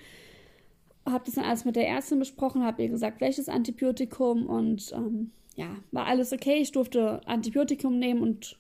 Habe 1.06 1.26
das 1.26 1.36
dann 1.36 1.46
alles 1.46 1.66
mit 1.66 1.76
der 1.76 1.88
Ärztin 1.88 2.20
besprochen, 2.20 2.64
habe 2.64 2.84
ihr 2.84 2.90
gesagt, 2.90 3.20
welches 3.20 3.50
Antibiotikum 3.50 4.46
und 4.46 4.92
ähm, 4.94 5.32
ja, 5.56 5.76
war 5.92 6.06
alles 6.06 6.32
okay. 6.32 6.60
Ich 6.60 6.72
durfte 6.72 7.22
Antibiotikum 7.28 7.98
nehmen 7.98 8.22
und 8.22 8.58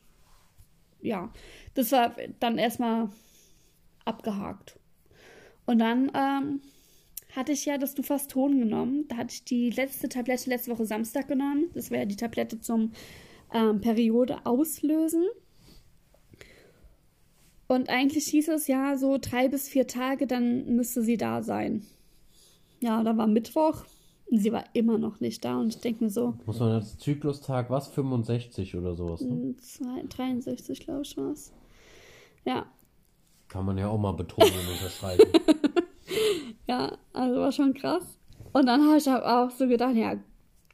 ja, 1.01 1.31
das 1.75 1.91
war 1.91 2.15
dann 2.39 2.57
erstmal 2.57 3.09
abgehakt. 4.03 4.78
Und 5.69 5.77
dann 5.77 6.11
ähm, 6.15 6.61
hatte 7.35 7.51
ich 7.51 7.63
ja 7.65 7.77
das 7.77 7.93
Dufaston 7.93 8.57
genommen. 8.57 9.05
Da 9.07 9.17
hatte 9.17 9.35
ich 9.35 9.43
die 9.43 9.69
letzte 9.69 10.09
Tablette 10.09 10.49
letzte 10.49 10.71
Woche 10.71 10.87
Samstag 10.87 11.27
genommen. 11.27 11.65
Das 11.75 11.91
wäre 11.91 12.07
die 12.07 12.15
Tablette 12.15 12.59
zum 12.59 12.91
ähm, 13.53 13.79
Periode 13.79 14.47
auslösen. 14.47 15.25
Und 17.67 17.87
eigentlich 17.89 18.25
hieß 18.25 18.47
es 18.47 18.65
ja 18.65 18.97
so 18.97 19.19
drei 19.21 19.47
bis 19.47 19.69
vier 19.69 19.85
Tage, 19.85 20.25
dann 20.25 20.75
müsste 20.75 21.03
sie 21.03 21.17
da 21.17 21.43
sein. 21.43 21.85
Ja, 22.79 23.03
da 23.03 23.15
war 23.15 23.27
Mittwoch 23.27 23.85
und 24.31 24.39
sie 24.39 24.51
war 24.51 24.63
immer 24.73 24.97
noch 24.97 25.19
nicht 25.19 25.45
da. 25.45 25.59
Und 25.59 25.75
ich 25.75 25.81
denke 25.81 26.05
mir 26.05 26.09
so, 26.09 26.33
Muss 26.47 26.59
man 26.59 26.71
als 26.71 26.97
Zyklustag 26.97 27.69
was? 27.69 27.89
65 27.89 28.75
oder 28.75 28.95
sowas, 28.95 29.21
ne? 29.21 29.29
hm, 29.29 29.57
zwei- 29.59 30.01
63, 30.09 30.79
glaube 30.79 31.03
ich, 31.03 31.15
war 31.15 31.29
es. 31.29 31.53
Ja, 32.43 32.65
Kann 33.49 33.65
man 33.65 33.77
ja 33.77 33.89
auch 33.89 33.97
mal 33.97 34.13
betonen 34.13 34.51
und 34.53 34.73
unterschreiben. 34.73 35.25
Ja, 36.67 36.97
also 37.13 37.39
war 37.39 37.51
schon 37.51 37.73
krass. 37.73 38.03
Und 38.53 38.67
dann 38.67 38.85
habe 38.85 38.97
ich 38.97 39.09
auch 39.09 39.49
so 39.49 39.67
gedacht, 39.67 39.95
ja, 39.95 40.17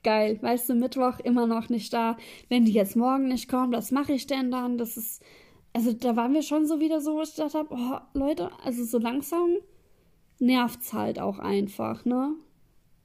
geil, 0.03 0.37
weißt 0.41 0.69
du, 0.69 0.75
Mittwoch 0.75 1.19
immer 1.23 1.47
noch 1.47 1.69
nicht 1.69 1.93
da. 1.93 2.17
Wenn 2.49 2.65
die 2.65 2.73
jetzt 2.73 2.97
morgen 2.97 3.29
nicht 3.29 3.47
kommen, 3.49 3.71
was 3.71 3.91
mache 3.91 4.11
ich 4.11 4.27
denn 4.27 4.51
dann? 4.51 4.77
Das 4.77 4.97
ist, 4.97 5.23
also 5.71 5.93
da 5.93 6.17
waren 6.17 6.33
wir 6.33 6.41
schon 6.41 6.67
so 6.67 6.81
wieder 6.81 6.99
so, 6.99 7.15
wo 7.15 7.21
ich 7.21 7.33
gedacht 7.33 7.55
habe, 7.55 7.69
oh, 7.71 7.99
Leute, 8.13 8.49
also 8.65 8.83
so 8.83 8.97
langsam 8.97 9.55
nervt's 10.39 10.91
halt 10.91 11.17
auch 11.17 11.39
einfach, 11.39 12.03
ne? 12.03 12.33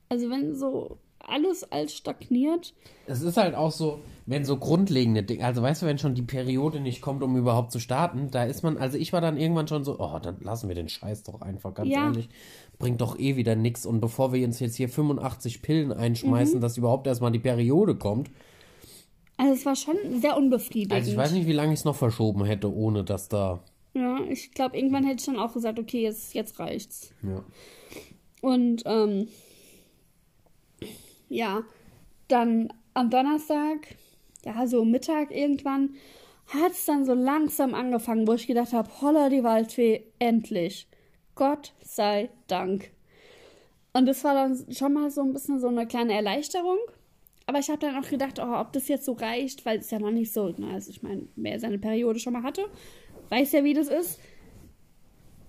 Also 0.08 0.28
wenn 0.28 0.56
so 0.56 0.98
alles 1.20 1.62
als 1.70 1.94
stagniert, 1.94 2.74
Es 3.06 3.22
ist 3.22 3.36
halt 3.36 3.54
auch 3.54 3.70
so, 3.70 4.00
wenn 4.30 4.44
so 4.44 4.56
grundlegende 4.56 5.22
Dinge, 5.24 5.44
also 5.44 5.60
weißt 5.60 5.82
du, 5.82 5.86
wenn 5.86 5.98
schon 5.98 6.14
die 6.14 6.22
Periode 6.22 6.80
nicht 6.80 7.02
kommt, 7.02 7.22
um 7.22 7.36
überhaupt 7.36 7.72
zu 7.72 7.80
starten, 7.80 8.30
da 8.30 8.44
ist 8.44 8.62
man, 8.62 8.76
also 8.78 8.96
ich 8.96 9.12
war 9.12 9.20
dann 9.20 9.36
irgendwann 9.36 9.66
schon 9.68 9.82
so, 9.84 9.98
oh, 9.98 10.18
dann 10.20 10.36
lassen 10.40 10.68
wir 10.68 10.74
den 10.76 10.88
Scheiß 10.88 11.24
doch 11.24 11.40
einfach, 11.40 11.74
ganz 11.74 11.90
Ja. 11.90 12.06
ehrlich. 12.06 12.28
Bringt 12.78 13.00
doch 13.00 13.18
eh 13.18 13.36
wieder 13.36 13.56
nix. 13.56 13.84
Und 13.84 14.00
bevor 14.00 14.32
wir 14.32 14.46
uns 14.46 14.58
jetzt 14.60 14.76
hier 14.76 14.88
85 14.88 15.60
Pillen 15.62 15.92
einschmeißen, 15.92 16.56
Mhm. 16.56 16.60
dass 16.62 16.78
überhaupt 16.78 17.06
erstmal 17.06 17.32
die 17.32 17.38
Periode 17.40 17.94
kommt. 17.96 18.30
also 19.36 19.52
es 19.54 19.64
war 19.66 19.74
schon 19.74 19.96
sehr 20.20 20.36
unbefriedigend. 20.36 20.92
Also 20.92 21.10
ich 21.10 21.16
weiß 21.16 21.32
nicht, 21.32 21.46
wie 21.46 21.52
lange 21.52 21.72
ich 21.72 21.80
es 21.80 21.84
noch 21.84 21.96
verschoben 21.96 22.44
hätte, 22.44 22.72
ohne 22.74 23.04
dass 23.04 23.28
da. 23.28 23.60
Ja, 23.94 24.18
ich 24.28 24.52
glaube, 24.52 24.76
irgendwann 24.76 25.04
hätte 25.04 25.18
ich 25.20 25.26
dann 25.26 25.38
auch 25.38 25.52
gesagt, 25.54 25.78
okay, 25.78 26.02
jetzt, 26.02 26.34
jetzt 26.34 26.58
reicht's. 26.60 27.12
Ja. 27.22 27.42
Und 28.42 28.82
ähm, 28.86 29.28
ja, 31.28 31.62
dann 32.28 32.72
am 32.94 33.10
Donnerstag, 33.10 33.96
ja, 34.44 34.66
so 34.66 34.84
Mittag 34.84 35.30
irgendwann, 35.30 35.94
hat 36.46 36.72
es 36.72 36.84
dann 36.84 37.04
so 37.04 37.14
langsam 37.14 37.74
angefangen, 37.74 38.26
wo 38.26 38.32
ich 38.34 38.46
gedacht 38.46 38.72
habe, 38.72 38.88
holla 39.00 39.28
die 39.28 39.44
Waldfee, 39.44 40.04
endlich. 40.18 40.88
Gott 41.34 41.72
sei 41.82 42.30
Dank. 42.48 42.90
Und 43.92 44.06
das 44.06 44.24
war 44.24 44.34
dann 44.34 44.72
schon 44.72 44.92
mal 44.92 45.10
so 45.10 45.22
ein 45.22 45.32
bisschen 45.32 45.60
so 45.60 45.68
eine 45.68 45.86
kleine 45.86 46.14
Erleichterung. 46.14 46.78
Aber 47.46 47.58
ich 47.58 47.68
habe 47.68 47.80
dann 47.80 47.96
auch 47.96 48.08
gedacht, 48.08 48.38
oh, 48.38 48.60
ob 48.60 48.72
das 48.72 48.88
jetzt 48.88 49.04
so 49.04 49.12
reicht, 49.12 49.66
weil 49.66 49.78
es 49.78 49.90
ja 49.90 49.98
noch 49.98 50.12
nicht 50.12 50.32
so, 50.32 50.54
na, 50.56 50.74
also 50.74 50.90
ich 50.90 51.02
meine, 51.02 51.22
wer 51.34 51.58
seine 51.58 51.78
Periode 51.78 52.20
schon 52.20 52.32
mal 52.32 52.44
hatte, 52.44 52.64
weiß 53.30 53.52
ja, 53.52 53.64
wie 53.64 53.74
das 53.74 53.88
ist. 53.88 54.20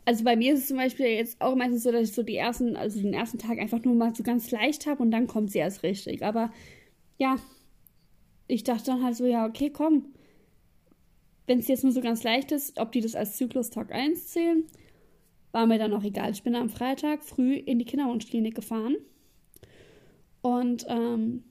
Also 0.06 0.23
bei 0.23 0.36
mir 0.36 0.54
ist 0.54 0.62
es 0.62 0.67
zum 0.67 0.77
Beispiel 0.77 1.06
jetzt 1.06 1.39
auch 1.39 1.56
meistens 1.56 1.84
so, 1.84 1.91
dass 1.91 2.10
ich 2.10 2.13
so 2.13 2.23
die 2.23 2.38
ersten, 2.38 2.75
also 2.75 2.99
den 2.99 3.13
ersten 3.13 3.38
Tag 3.38 3.60
einfach 3.60 3.84
nur 3.84 3.93
mal 3.93 4.15
so 4.15 4.23
ganz 4.23 4.49
leicht 4.49 4.88
habe 4.88 5.04
und 5.04 5.12
dann 5.12 5.27
kommt 5.27 5.51
sie 5.51 5.60
erst 5.60 5.84
richtig. 5.84 6.23
Aber 6.23 6.51
ja, 7.19 7.36
ich 8.51 8.63
dachte 8.63 8.85
dann 8.85 9.03
halt 9.03 9.15
so, 9.15 9.25
ja, 9.25 9.45
okay, 9.45 9.69
komm. 9.69 10.13
Wenn 11.47 11.59
es 11.59 11.67
jetzt 11.67 11.83
nur 11.83 11.93
so 11.93 12.01
ganz 12.01 12.23
leicht 12.23 12.51
ist, 12.51 12.79
ob 12.79 12.91
die 12.91 13.01
das 13.01 13.15
als 13.15 13.37
Zyklus 13.37 13.69
Tag 13.69 13.91
1 13.91 14.27
zählen, 14.27 14.65
war 15.51 15.65
mir 15.65 15.79
dann 15.79 15.93
auch 15.93 16.03
egal. 16.03 16.31
Ich 16.31 16.43
bin 16.43 16.55
am 16.55 16.69
Freitag 16.69 17.23
früh 17.23 17.55
in 17.55 17.79
die 17.79 17.85
Kinderwunschklinik 17.85 18.55
gefahren. 18.55 18.97
Und 20.41 20.85
ähm, 20.87 21.43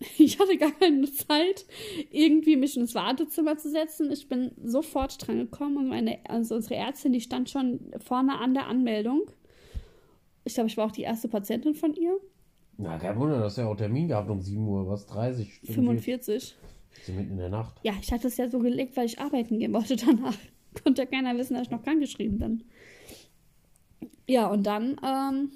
ich 0.18 0.38
hatte 0.38 0.56
gar 0.56 0.72
keine 0.72 1.10
Zeit, 1.10 1.64
irgendwie 2.10 2.56
mich 2.56 2.76
ins 2.76 2.94
Wartezimmer 2.94 3.56
zu 3.56 3.70
setzen. 3.70 4.10
Ich 4.10 4.28
bin 4.28 4.52
sofort 4.62 5.26
dran 5.26 5.38
gekommen 5.38 5.78
und 5.78 5.88
meine, 5.88 6.18
also 6.28 6.54
unsere 6.54 6.76
Ärztin, 6.76 7.12
die 7.12 7.20
stand 7.20 7.50
schon 7.50 7.92
vorne 7.98 8.38
an 8.38 8.54
der 8.54 8.66
Anmeldung. 8.66 9.30
Ich 10.44 10.54
glaube, 10.54 10.68
ich 10.68 10.76
war 10.76 10.86
auch 10.86 10.92
die 10.92 11.02
erste 11.02 11.28
Patientin 11.28 11.74
von 11.74 11.94
ihr. 11.94 12.18
Na, 12.82 12.98
kein 12.98 13.18
Wunder, 13.18 13.36
du 13.36 13.44
hast 13.44 13.58
ja 13.58 13.66
auch 13.66 13.76
Termin 13.76 14.08
gehabt 14.08 14.30
um 14.30 14.40
7 14.40 14.66
Uhr, 14.66 14.88
was? 14.88 15.06
30? 15.06 15.60
45. 15.64 16.56
Sie 17.02 17.12
mitten 17.12 17.32
in 17.32 17.36
der 17.36 17.50
Nacht. 17.50 17.76
Ja, 17.82 17.92
ich 18.00 18.10
hatte 18.10 18.28
es 18.28 18.38
ja 18.38 18.48
so 18.48 18.58
gelegt, 18.58 18.96
weil 18.96 19.04
ich 19.04 19.20
arbeiten 19.20 19.58
gehen 19.58 19.74
wollte 19.74 19.96
danach. 19.96 20.34
Konnte 20.82 21.02
ja 21.02 21.06
keiner 21.06 21.36
wissen, 21.36 21.54
dass 21.54 21.64
ich 21.64 21.70
noch 21.70 21.82
krankgeschrieben 21.82 22.38
bin. 22.38 22.64
Ja, 24.26 24.46
und 24.46 24.66
dann 24.66 24.98
ähm, 25.04 25.50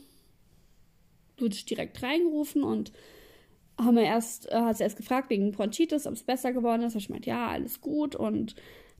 wurde 1.38 1.54
ich 1.54 1.64
direkt 1.64 2.02
reingerufen 2.02 2.62
und 2.62 2.92
haben 3.78 3.96
wir 3.96 4.02
erst, 4.02 4.50
äh, 4.50 4.56
hat 4.56 4.76
sie 4.76 4.82
erst 4.82 4.98
gefragt 4.98 5.30
wegen 5.30 5.52
Bronchitis, 5.52 6.06
ob 6.06 6.12
es 6.12 6.24
besser 6.24 6.52
geworden 6.52 6.82
ist. 6.82 6.94
Ich 6.94 7.08
meinte, 7.08 7.30
ja, 7.30 7.48
alles 7.48 7.80
gut. 7.80 8.14
Und 8.14 8.54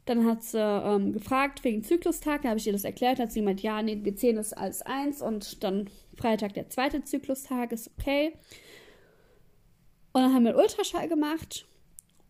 dann 0.06 0.24
hat 0.24 0.42
sie 0.42 0.58
ähm, 0.58 1.12
gefragt 1.12 1.62
wegen 1.62 1.82
Zyklustag. 1.82 2.42
Da 2.42 2.48
habe 2.50 2.58
ich 2.58 2.66
ihr 2.66 2.72
das 2.72 2.84
erklärt. 2.84 3.18
Hat 3.18 3.32
sie 3.32 3.40
gemeint, 3.40 3.62
ja, 3.62 3.82
nee, 3.82 4.00
wir 4.02 4.16
zählen 4.16 4.36
das 4.36 4.54
als 4.54 4.80
eins. 4.80 5.20
Und 5.20 5.62
dann 5.62 5.90
Freitag 6.16 6.54
der 6.54 6.68
zweite 6.68 7.04
Zyklustag 7.04 7.72
ist 7.72 7.90
okay. 7.98 8.32
Und 10.12 10.22
dann 10.22 10.34
haben 10.34 10.44
wir 10.44 10.56
Ultraschall 10.56 11.08
gemacht. 11.08 11.66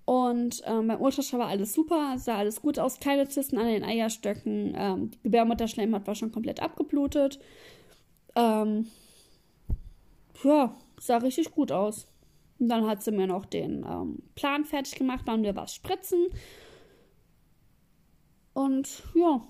Und 0.07 0.63
ähm, 0.67 0.89
beim 0.89 1.01
Ultraschall 1.01 1.41
war 1.41 1.49
alles 1.49 1.73
super, 1.73 2.17
sah 2.19 2.37
alles 2.37 2.61
gut 2.61 2.79
aus, 2.79 3.01
keine 3.01 3.29
Zysten 3.29 3.57
an 3.57 3.67
den 3.67 3.85
Eierstöcken, 3.85 4.75
ähm, 4.77 5.11
die 5.11 5.23
Gebärmutterschleimhaut 5.23 6.07
war 6.07 6.15
schon 6.15 6.33
komplett 6.33 6.61
abgeblutet. 6.61 7.39
Ähm, 8.37 8.89
ja, 10.43 10.77
sah 11.01 11.17
richtig 11.19 11.53
gut 11.53 11.73
aus. 11.73 12.07
Und 12.59 12.69
dann 12.69 12.87
hat 12.87 13.03
sie 13.03 13.13
mir 13.13 13.27
noch 13.27 13.47
den 13.47 13.85
ähm, 13.89 14.23
Plan 14.35 14.65
fertig 14.65 14.97
gemacht, 14.97 15.23
wann 15.25 15.43
wir 15.43 15.57
was 15.57 15.75
spritzen. 15.75 16.27
Und 18.53 19.03
ja, 19.15 19.43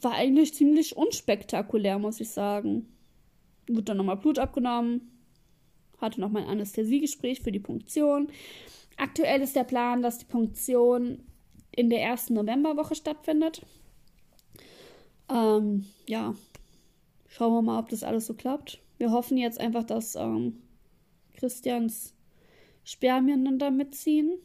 war 0.00 0.12
eigentlich 0.12 0.54
ziemlich 0.54 0.96
unspektakulär, 0.96 1.98
muss 1.98 2.20
ich 2.20 2.30
sagen. 2.30 2.88
Wurde 3.68 3.82
dann 3.82 3.96
nochmal 3.96 4.16
Blut 4.16 4.38
abgenommen, 4.38 5.10
hatte 5.98 6.20
nochmal 6.20 6.42
ein 6.42 6.48
Anästhesiegespräch 6.48 7.40
für 7.40 7.52
die 7.52 7.60
Punktion. 7.60 8.28
Aktuell 8.96 9.42
ist 9.42 9.56
der 9.56 9.64
Plan, 9.64 10.02
dass 10.02 10.18
die 10.18 10.24
Punktion 10.24 11.24
in 11.72 11.90
der 11.90 12.02
ersten 12.02 12.34
Novemberwoche 12.34 12.94
stattfindet. 12.94 13.62
Ähm, 15.28 15.84
ja, 16.06 16.34
schauen 17.28 17.52
wir 17.52 17.62
mal, 17.62 17.78
ob 17.78 17.88
das 17.88 18.02
alles 18.02 18.26
so 18.26 18.34
klappt. 18.34 18.80
Wir 18.98 19.10
hoffen 19.10 19.36
jetzt 19.36 19.60
einfach, 19.60 19.84
dass 19.84 20.14
ähm, 20.14 20.62
Christians 21.34 22.14
Spermien 22.84 23.44
dann 23.44 23.58
da 23.58 23.70
mitziehen. 23.70 24.38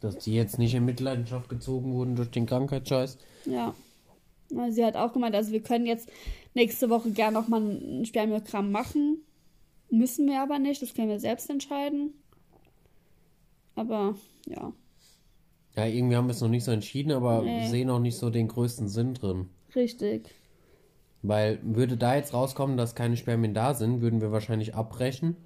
Dass 0.00 0.18
die 0.18 0.34
jetzt 0.34 0.58
nicht 0.58 0.74
in 0.74 0.84
Mitleidenschaft 0.84 1.48
gezogen 1.48 1.92
wurden 1.92 2.16
durch 2.16 2.30
den 2.30 2.46
Krankheitsscheiß. 2.46 3.18
Ja. 3.44 3.74
Sie 4.70 4.84
hat 4.84 4.96
auch 4.96 5.12
gemeint, 5.12 5.34
also 5.34 5.52
wir 5.52 5.62
können 5.62 5.86
jetzt 5.86 6.10
nächste 6.54 6.90
Woche 6.90 7.10
gerne 7.10 7.34
noch 7.38 7.48
mal 7.48 7.60
ein 7.60 8.04
Spermiogramm 8.04 8.70
machen. 8.70 9.18
Müssen 9.90 10.26
wir 10.26 10.42
aber 10.42 10.58
nicht, 10.58 10.80
das 10.82 10.94
können 10.94 11.08
wir 11.08 11.20
selbst 11.20 11.50
entscheiden. 11.50 12.14
Aber 13.74 14.14
ja. 14.46 14.72
Ja, 15.76 15.86
irgendwie 15.86 16.16
haben 16.16 16.26
wir 16.26 16.32
es 16.32 16.40
noch 16.40 16.48
nicht 16.48 16.64
so 16.64 16.70
entschieden, 16.70 17.12
aber 17.12 17.42
nee. 17.42 17.68
sehen 17.68 17.90
auch 17.90 17.98
nicht 17.98 18.16
so 18.16 18.28
den 18.30 18.48
größten 18.48 18.88
Sinn 18.88 19.14
drin. 19.14 19.48
Richtig. 19.74 20.28
Weil 21.22 21.60
würde 21.62 21.96
da 21.96 22.16
jetzt 22.16 22.34
rauskommen, 22.34 22.76
dass 22.76 22.94
keine 22.94 23.16
Spermien 23.16 23.54
da 23.54 23.74
sind, 23.74 24.00
würden 24.02 24.20
wir 24.20 24.32
wahrscheinlich 24.32 24.74
abbrechen. 24.74 25.36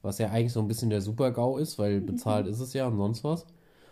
Was 0.00 0.18
ja 0.18 0.30
eigentlich 0.30 0.52
so 0.52 0.60
ein 0.60 0.66
bisschen 0.66 0.90
der 0.90 1.00
Super-GAU 1.00 1.58
ist, 1.58 1.78
weil 1.78 2.00
mhm. 2.00 2.06
bezahlt 2.06 2.46
mhm. 2.46 2.52
ist 2.52 2.60
es 2.60 2.72
ja 2.72 2.88
und 2.88 2.96
sonst 2.96 3.22
was. 3.22 3.46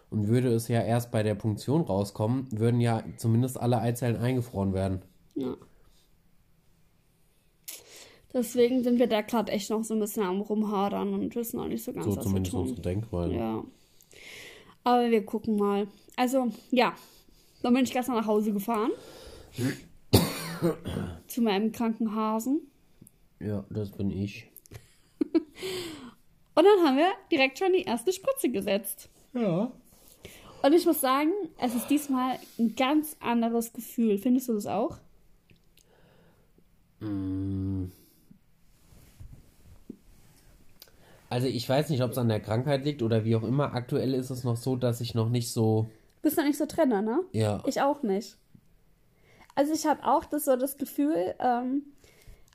Und 0.08 0.26
würde 0.26 0.48
es 0.52 0.66
ja 0.66 0.82
erst 0.82 1.12
bei 1.12 1.22
der 1.22 1.36
Punktion 1.36 1.82
rauskommen, 1.82 2.48
würden 2.50 2.80
ja 2.80 3.04
zumindest 3.16 3.60
alle 3.60 3.78
Eizellen 3.80 4.16
eingefroren 4.16 4.72
werden. 4.72 5.02
Ja. 5.36 5.56
Deswegen 8.32 8.82
sind 8.84 8.98
wir 8.98 9.08
da 9.08 9.22
gerade 9.22 9.50
echt 9.50 9.70
noch 9.70 9.82
so 9.82 9.94
ein 9.94 10.00
bisschen 10.00 10.22
am 10.22 10.40
Rumhadern 10.40 11.14
und 11.14 11.34
wissen 11.34 11.58
auch 11.58 11.66
nicht 11.66 11.82
so 11.82 11.92
ganz, 11.92 12.06
so 12.06 12.16
was 12.16 12.24
zumindest 12.24 12.52
wir 12.52 12.58
tun. 12.58 12.68
unsere 12.68 12.80
Denkweise. 12.80 13.34
Ja. 13.34 13.64
Aber 14.84 15.10
wir 15.10 15.24
gucken 15.24 15.56
mal. 15.56 15.88
Also, 16.16 16.50
ja. 16.70 16.94
Dann 17.62 17.74
bin 17.74 17.84
ich 17.84 17.92
gestern 17.92 18.14
nach 18.14 18.26
Hause 18.26 18.52
gefahren. 18.52 18.92
zu 21.26 21.42
meinem 21.42 21.72
kranken 21.72 22.14
Hasen. 22.14 22.60
Ja, 23.40 23.64
das 23.70 23.90
bin 23.90 24.10
ich. 24.10 24.46
und 25.34 25.34
dann 26.54 26.86
haben 26.86 26.96
wir 26.96 27.10
direkt 27.30 27.58
schon 27.58 27.72
die 27.72 27.82
erste 27.82 28.12
Spritze 28.12 28.50
gesetzt. 28.50 29.10
Ja. 29.34 29.72
Und 30.62 30.72
ich 30.74 30.84
muss 30.86 31.00
sagen, 31.00 31.32
es 31.58 31.74
ist 31.74 31.88
diesmal 31.88 32.38
ein 32.58 32.74
ganz 32.76 33.16
anderes 33.20 33.72
Gefühl. 33.72 34.18
Findest 34.18 34.48
du 34.48 34.54
das 34.54 34.66
auch? 34.66 34.98
Mm. 37.00 37.86
Also 41.30 41.46
ich 41.46 41.66
weiß 41.66 41.88
nicht, 41.90 42.02
ob 42.02 42.10
es 42.10 42.18
an 42.18 42.28
der 42.28 42.40
Krankheit 42.40 42.84
liegt 42.84 43.02
oder 43.02 43.24
wie 43.24 43.36
auch 43.36 43.44
immer. 43.44 43.72
Aktuell 43.72 44.14
ist 44.14 44.30
es 44.30 44.42
noch 44.42 44.56
so, 44.56 44.74
dass 44.74 45.00
ich 45.00 45.14
noch 45.14 45.30
nicht 45.30 45.52
so. 45.52 45.88
Du 46.16 46.22
bist 46.22 46.36
noch 46.36 46.44
nicht 46.44 46.58
so 46.58 46.66
Trenner, 46.66 47.02
ne? 47.02 47.20
Ja. 47.32 47.62
Ich 47.66 47.80
auch 47.80 48.02
nicht. 48.02 48.36
Also 49.54 49.72
ich 49.72 49.86
habe 49.86 50.04
auch 50.04 50.24
das 50.24 50.44
so 50.44 50.56
das 50.56 50.76
Gefühl, 50.76 51.34
ähm, 51.38 51.84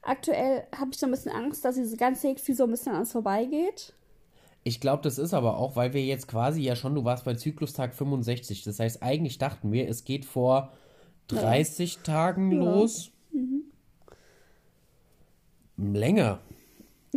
aktuell 0.02 0.68
habe 0.78 0.92
ich 0.92 0.98
so 0.98 1.06
ein 1.06 1.12
bisschen 1.12 1.32
Angst, 1.32 1.64
dass 1.64 1.76
diese 1.76 1.96
ganze 1.96 2.34
Gefühl 2.34 2.56
so 2.56 2.66
ein 2.66 2.72
bisschen 2.72 2.92
an 2.92 3.00
uns 3.00 3.14
vorbeigeht. 3.14 3.94
Ich 4.66 4.82
glaube, 4.82 5.04
das 5.04 5.20
ist 5.20 5.34
aber 5.34 5.58
auch, 5.58 5.76
weil 5.78 5.94
wir 5.94 6.04
jetzt 6.04 6.28
quasi 6.28 6.62
ja 6.62 6.76
schon, 6.76 6.96
du 6.96 7.06
warst 7.06 7.24
bei 7.24 7.36
Zyklustag 7.36 7.94
65. 7.94 8.64
Das 8.64 8.80
heißt, 8.80 9.02
eigentlich 9.02 9.38
dachten 9.38 9.72
wir, 9.72 9.88
es 9.88 10.04
geht 10.04 10.26
vor 10.26 10.74
30 11.28 11.96
ja. 11.96 12.02
Tagen 12.02 12.52
ja. 12.52 12.60
los. 12.60 13.12
Mhm. 13.32 13.64
Länger. 15.78 16.40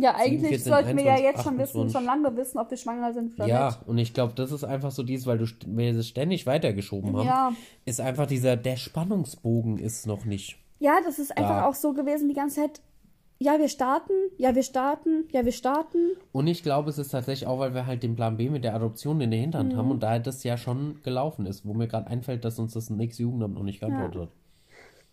Ja, 0.01 0.15
eigentlich 0.15 0.49
14, 0.49 0.71
sollten 0.71 0.97
wir 0.97 1.03
ja 1.03 1.17
jetzt 1.17 1.39
28. 1.39 1.43
schon 1.43 1.57
wissen, 1.57 1.89
schon 1.91 2.05
lange 2.05 2.35
wissen, 2.35 2.57
ob 2.57 2.69
wir 2.69 2.77
schwanger 2.77 3.13
sind 3.13 3.35
oder 3.35 3.47
ja, 3.47 3.65
nicht. 3.67 3.77
Ja, 3.81 3.87
und 3.87 3.97
ich 3.97 4.13
glaube, 4.13 4.33
das 4.35 4.51
ist 4.51 4.63
einfach 4.63 4.91
so 4.91 5.03
dies, 5.03 5.25
weil 5.25 5.37
du, 5.37 5.45
wir 5.65 5.95
es 5.95 6.07
ständig 6.07 6.45
weitergeschoben 6.45 7.15
haben, 7.17 7.25
ja. 7.25 7.53
ist 7.85 7.99
einfach 8.01 8.27
dieser, 8.27 8.55
der 8.57 8.77
Spannungsbogen 8.77 9.77
ist 9.77 10.07
noch 10.07 10.25
nicht. 10.25 10.57
Ja, 10.79 10.99
das 11.03 11.19
ist 11.19 11.37
einfach 11.37 11.61
da. 11.61 11.65
auch 11.67 11.75
so 11.75 11.93
gewesen 11.93 12.29
die 12.29 12.35
ganze 12.35 12.61
Zeit. 12.61 12.81
Ja, 13.41 13.57
wir 13.57 13.69
starten, 13.69 14.11
ja, 14.37 14.53
wir 14.53 14.63
starten, 14.63 15.25
ja, 15.31 15.45
wir 15.45 15.53
starten. 15.53 16.11
Und 16.33 16.47
ich 16.47 16.61
glaube, 16.61 16.89
es 16.89 16.97
ist 16.97 17.09
tatsächlich 17.11 17.47
auch, 17.47 17.59
weil 17.59 17.73
wir 17.73 17.85
halt 17.85 18.03
den 18.03 18.15
Plan 18.15 18.35
B 18.35 18.49
mit 18.49 18.65
der 18.65 18.75
Adoption 18.75 19.21
in 19.21 19.31
der 19.31 19.39
Hinterhand 19.39 19.73
mhm. 19.73 19.77
haben 19.77 19.91
und 19.91 20.03
da 20.03 20.19
das 20.19 20.43
ja 20.43 20.57
schon 20.57 21.01
gelaufen 21.03 21.45
ist, 21.45 21.65
wo 21.65 21.73
mir 21.73 21.87
gerade 21.87 22.07
einfällt, 22.07 22.43
dass 22.43 22.59
uns 22.59 22.73
das 22.73 22.89
nächste 22.89 23.23
Jugendamt 23.23 23.55
noch 23.55 23.63
nicht 23.63 23.79
geantwortet 23.79 24.15
ja. 24.15 24.21
hat. 24.23 24.29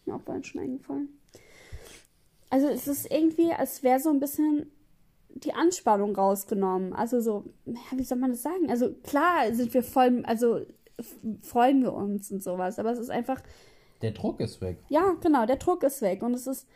Mir 0.06 0.14
auch 0.16 0.20
bei 0.20 0.42
schon 0.42 0.60
eingefallen. 0.60 1.08
Also 2.50 2.68
es 2.68 2.88
ist 2.88 3.10
irgendwie, 3.10 3.52
als 3.52 3.82
wäre 3.82 4.00
so 4.00 4.10
ein 4.10 4.20
bisschen 4.20 4.70
die 5.44 5.52
Anspannung 5.52 6.14
rausgenommen. 6.14 6.92
Also 6.92 7.20
so, 7.20 7.44
wie 7.64 8.04
soll 8.04 8.18
man 8.18 8.30
das 8.30 8.42
sagen? 8.42 8.70
Also 8.70 8.92
klar 9.02 9.52
sind 9.52 9.72
wir 9.74 9.82
voll, 9.82 10.22
also 10.26 10.60
freuen 11.42 11.82
wir 11.82 11.92
uns 11.92 12.30
und 12.30 12.42
sowas, 12.42 12.78
aber 12.78 12.92
es 12.92 12.98
ist 12.98 13.10
einfach. 13.10 13.40
Der 14.02 14.12
Druck 14.12 14.40
ist 14.40 14.60
weg. 14.60 14.78
Ja, 14.88 15.14
genau, 15.20 15.46
der 15.46 15.56
Druck 15.56 15.82
ist 15.82 16.02
weg 16.02 16.22
und 16.22 16.34
es 16.34 16.46
ist 16.46 16.66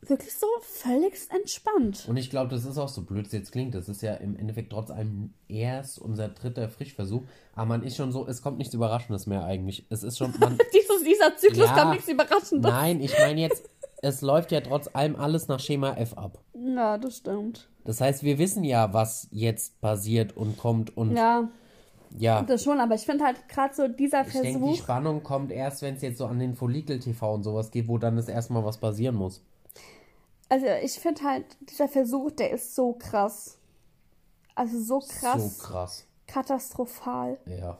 wirklich 0.00 0.32
so 0.32 0.46
völlig 0.60 1.14
entspannt. 1.30 2.06
Und 2.08 2.16
ich 2.16 2.30
glaube, 2.30 2.50
das 2.50 2.64
ist 2.64 2.78
auch 2.78 2.88
so 2.88 3.02
blöd, 3.02 3.26
es 3.26 3.32
jetzt 3.32 3.50
klingt. 3.50 3.74
Das 3.74 3.88
ist 3.88 4.00
ja 4.00 4.14
im 4.14 4.36
Endeffekt 4.36 4.70
trotz 4.70 4.90
allem 4.90 5.34
erst 5.48 5.98
unser 5.98 6.28
dritter 6.28 6.68
Frischversuch. 6.68 7.22
Aber 7.54 7.66
man 7.66 7.82
ist 7.82 7.96
schon 7.96 8.12
so, 8.12 8.26
es 8.26 8.42
kommt 8.42 8.58
nichts 8.58 8.74
Überraschendes 8.74 9.26
mehr 9.26 9.44
eigentlich. 9.44 9.86
Es 9.90 10.04
ist 10.04 10.18
schon. 10.18 10.32
Man, 10.38 10.56
Dieses, 10.72 11.02
dieser 11.02 11.36
Zyklus 11.36 11.66
ja, 11.66 11.74
kommt 11.74 11.92
nichts 11.92 12.08
Überraschendes. 12.08 12.70
Nein, 12.70 13.00
ich 13.00 13.16
meine 13.18 13.40
jetzt 13.40 13.68
es 14.02 14.22
läuft 14.22 14.52
ja 14.52 14.60
trotz 14.60 14.88
allem 14.92 15.16
alles 15.16 15.48
nach 15.48 15.60
Schema 15.60 15.94
F 15.94 16.14
ab. 16.14 16.38
Ja, 16.54 16.98
das 16.98 17.18
stimmt. 17.18 17.68
Das 17.88 18.02
heißt, 18.02 18.22
wir 18.22 18.36
wissen 18.38 18.64
ja, 18.64 18.92
was 18.92 19.28
jetzt 19.30 19.80
passiert 19.80 20.36
und 20.36 20.58
kommt 20.58 20.94
und 20.94 21.16
Ja, 21.16 21.48
ja. 22.18 22.42
das 22.42 22.62
schon, 22.62 22.80
aber 22.80 22.94
ich 22.96 23.06
finde 23.06 23.24
halt 23.24 23.48
gerade 23.48 23.74
so 23.74 23.88
dieser 23.88 24.26
Ich 24.26 24.32
denke, 24.34 24.48
die 24.48 24.52
Versuch. 24.58 24.76
Spannung 24.76 25.22
kommt 25.22 25.50
erst, 25.50 25.80
wenn 25.80 25.94
es 25.94 26.02
jetzt 26.02 26.18
so 26.18 26.26
an 26.26 26.38
den 26.38 26.54
Follikel-TV 26.54 27.32
und 27.32 27.44
sowas 27.44 27.70
geht, 27.70 27.88
wo 27.88 27.96
dann 27.96 28.16
das 28.16 28.28
erstmal 28.28 28.62
was 28.62 28.76
passieren 28.76 29.14
muss. 29.14 29.40
Also 30.50 30.66
ich 30.84 30.92
finde 31.00 31.22
halt, 31.22 31.46
dieser 31.62 31.88
Versuch, 31.88 32.30
der 32.32 32.50
ist 32.50 32.74
so 32.74 32.92
krass. 32.92 33.56
Also 34.54 34.78
so 34.82 34.98
krass, 34.98 35.58
So 35.58 35.64
krass. 35.66 36.06
katastrophal. 36.26 37.38
Ja. 37.46 37.78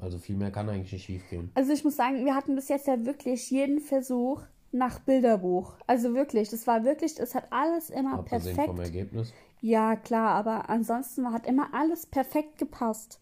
Also 0.00 0.18
viel 0.18 0.34
mehr 0.34 0.50
kann 0.50 0.68
eigentlich 0.68 0.92
nicht 0.94 1.04
schief 1.04 1.22
gehen. 1.30 1.52
Also 1.54 1.72
ich 1.72 1.84
muss 1.84 1.94
sagen, 1.94 2.24
wir 2.24 2.34
hatten 2.34 2.56
bis 2.56 2.68
jetzt 2.68 2.88
ja 2.88 3.04
wirklich 3.06 3.48
jeden 3.52 3.78
Versuch 3.78 4.42
nach 4.72 4.98
Bilderbuch. 5.00 5.74
Also 5.86 6.14
wirklich, 6.14 6.48
das 6.50 6.66
war 6.66 6.84
wirklich, 6.84 7.18
es 7.18 7.34
hat 7.34 7.44
alles 7.50 7.90
immer 7.90 8.14
Abgesehen 8.14 8.56
perfekt. 8.56 8.66
vom 8.68 8.80
Ergebnis. 8.80 9.32
Ja, 9.60 9.96
klar, 9.96 10.30
aber 10.34 10.68
ansonsten 10.70 11.32
hat 11.32 11.46
immer 11.46 11.68
alles 11.72 12.06
perfekt 12.06 12.58
gepasst. 12.58 13.20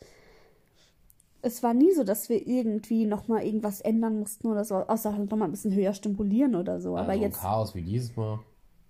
Es 1.42 1.62
war 1.62 1.74
nie 1.74 1.92
so, 1.92 2.04
dass 2.04 2.28
wir 2.28 2.46
irgendwie 2.46 3.06
nochmal 3.06 3.44
irgendwas 3.44 3.80
ändern 3.80 4.18
mussten 4.20 4.46
oder 4.46 4.64
so, 4.64 4.76
außer 4.76 5.14
halt 5.16 5.30
nochmal 5.30 5.48
ein 5.48 5.52
bisschen 5.52 5.74
höher 5.74 5.92
stimulieren 5.94 6.54
oder 6.54 6.80
so. 6.80 6.96
Aber 6.96 7.10
also 7.10 7.22
jetzt, 7.22 7.38
ein 7.38 7.42
Chaos 7.42 7.74
wie 7.74 7.82
dieses 7.82 8.14
Mal. 8.16 8.38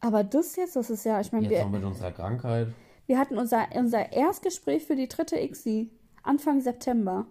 aber 0.00 0.24
das 0.24 0.56
jetzt, 0.56 0.76
das 0.76 0.90
ist 0.90 1.04
ja, 1.04 1.20
ich 1.20 1.32
meine, 1.32 1.44
Jetzt 1.46 1.58
wir, 1.58 1.64
noch 1.64 1.70
mit 1.70 1.84
unserer 1.84 2.12
Krankheit. 2.12 2.68
wir 3.06 3.18
hatten 3.18 3.38
unser, 3.38 3.66
unser 3.74 4.12
Erstgespräch 4.12 4.84
für 4.84 4.96
die 4.96 5.08
dritte 5.08 5.36
ICSI 5.40 5.90
Anfang 6.22 6.60
September 6.60 7.26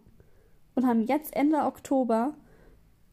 und 0.76 0.88
haben 0.88 1.04
jetzt 1.06 1.36
Ende 1.36 1.60
Oktober 1.60 2.34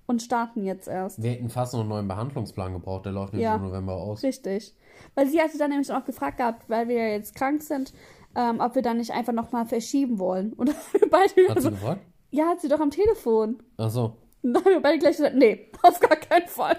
und 0.06 0.22
starten 0.22 0.64
jetzt 0.64 0.88
erst. 0.88 1.22
Wir 1.22 1.30
hätten 1.32 1.48
fast 1.50 1.72
noch 1.72 1.80
einen 1.80 1.88
neuen 1.88 2.08
Behandlungsplan 2.08 2.72
gebraucht, 2.72 3.04
der 3.06 3.12
läuft 3.12 3.32
jetzt 3.34 3.42
Ja. 3.42 3.56
im 3.56 3.62
November 3.62 3.94
aus. 3.96 4.22
Richtig. 4.22 4.74
Weil 5.14 5.26
sie 5.28 5.40
hatte 5.40 5.58
dann 5.58 5.70
nämlich 5.70 5.92
auch 5.92 6.04
gefragt 6.04 6.38
gehabt, 6.38 6.68
weil 6.68 6.88
wir 6.88 6.96
ja 6.96 7.08
jetzt 7.08 7.34
krank 7.34 7.62
sind, 7.62 7.92
ähm, 8.34 8.60
ob 8.60 8.74
wir 8.74 8.82
dann 8.82 8.98
nicht 8.98 9.10
einfach 9.12 9.32
nochmal 9.32 9.66
verschieben 9.66 10.18
wollen. 10.18 10.52
Und 10.54 10.74
beide 11.10 11.48
Hat 11.48 11.56
sie 11.58 11.62
so, 11.62 11.70
gefragt? 11.70 12.00
ja, 12.30 12.46
hat 12.48 12.60
sie 12.60 12.68
doch 12.68 12.80
am 12.80 12.90
Telefon. 12.90 13.62
Ach 13.78 13.90
so. 13.90 14.16
Und 14.42 14.54
dann 14.54 14.64
haben 14.64 14.72
wir 14.72 14.80
beide 14.80 14.98
gleich 14.98 15.16
gesagt, 15.16 15.34
nee, 15.36 15.70
auf 15.82 15.98
gar 16.00 16.16
keinen 16.16 16.46
Fall. 16.46 16.76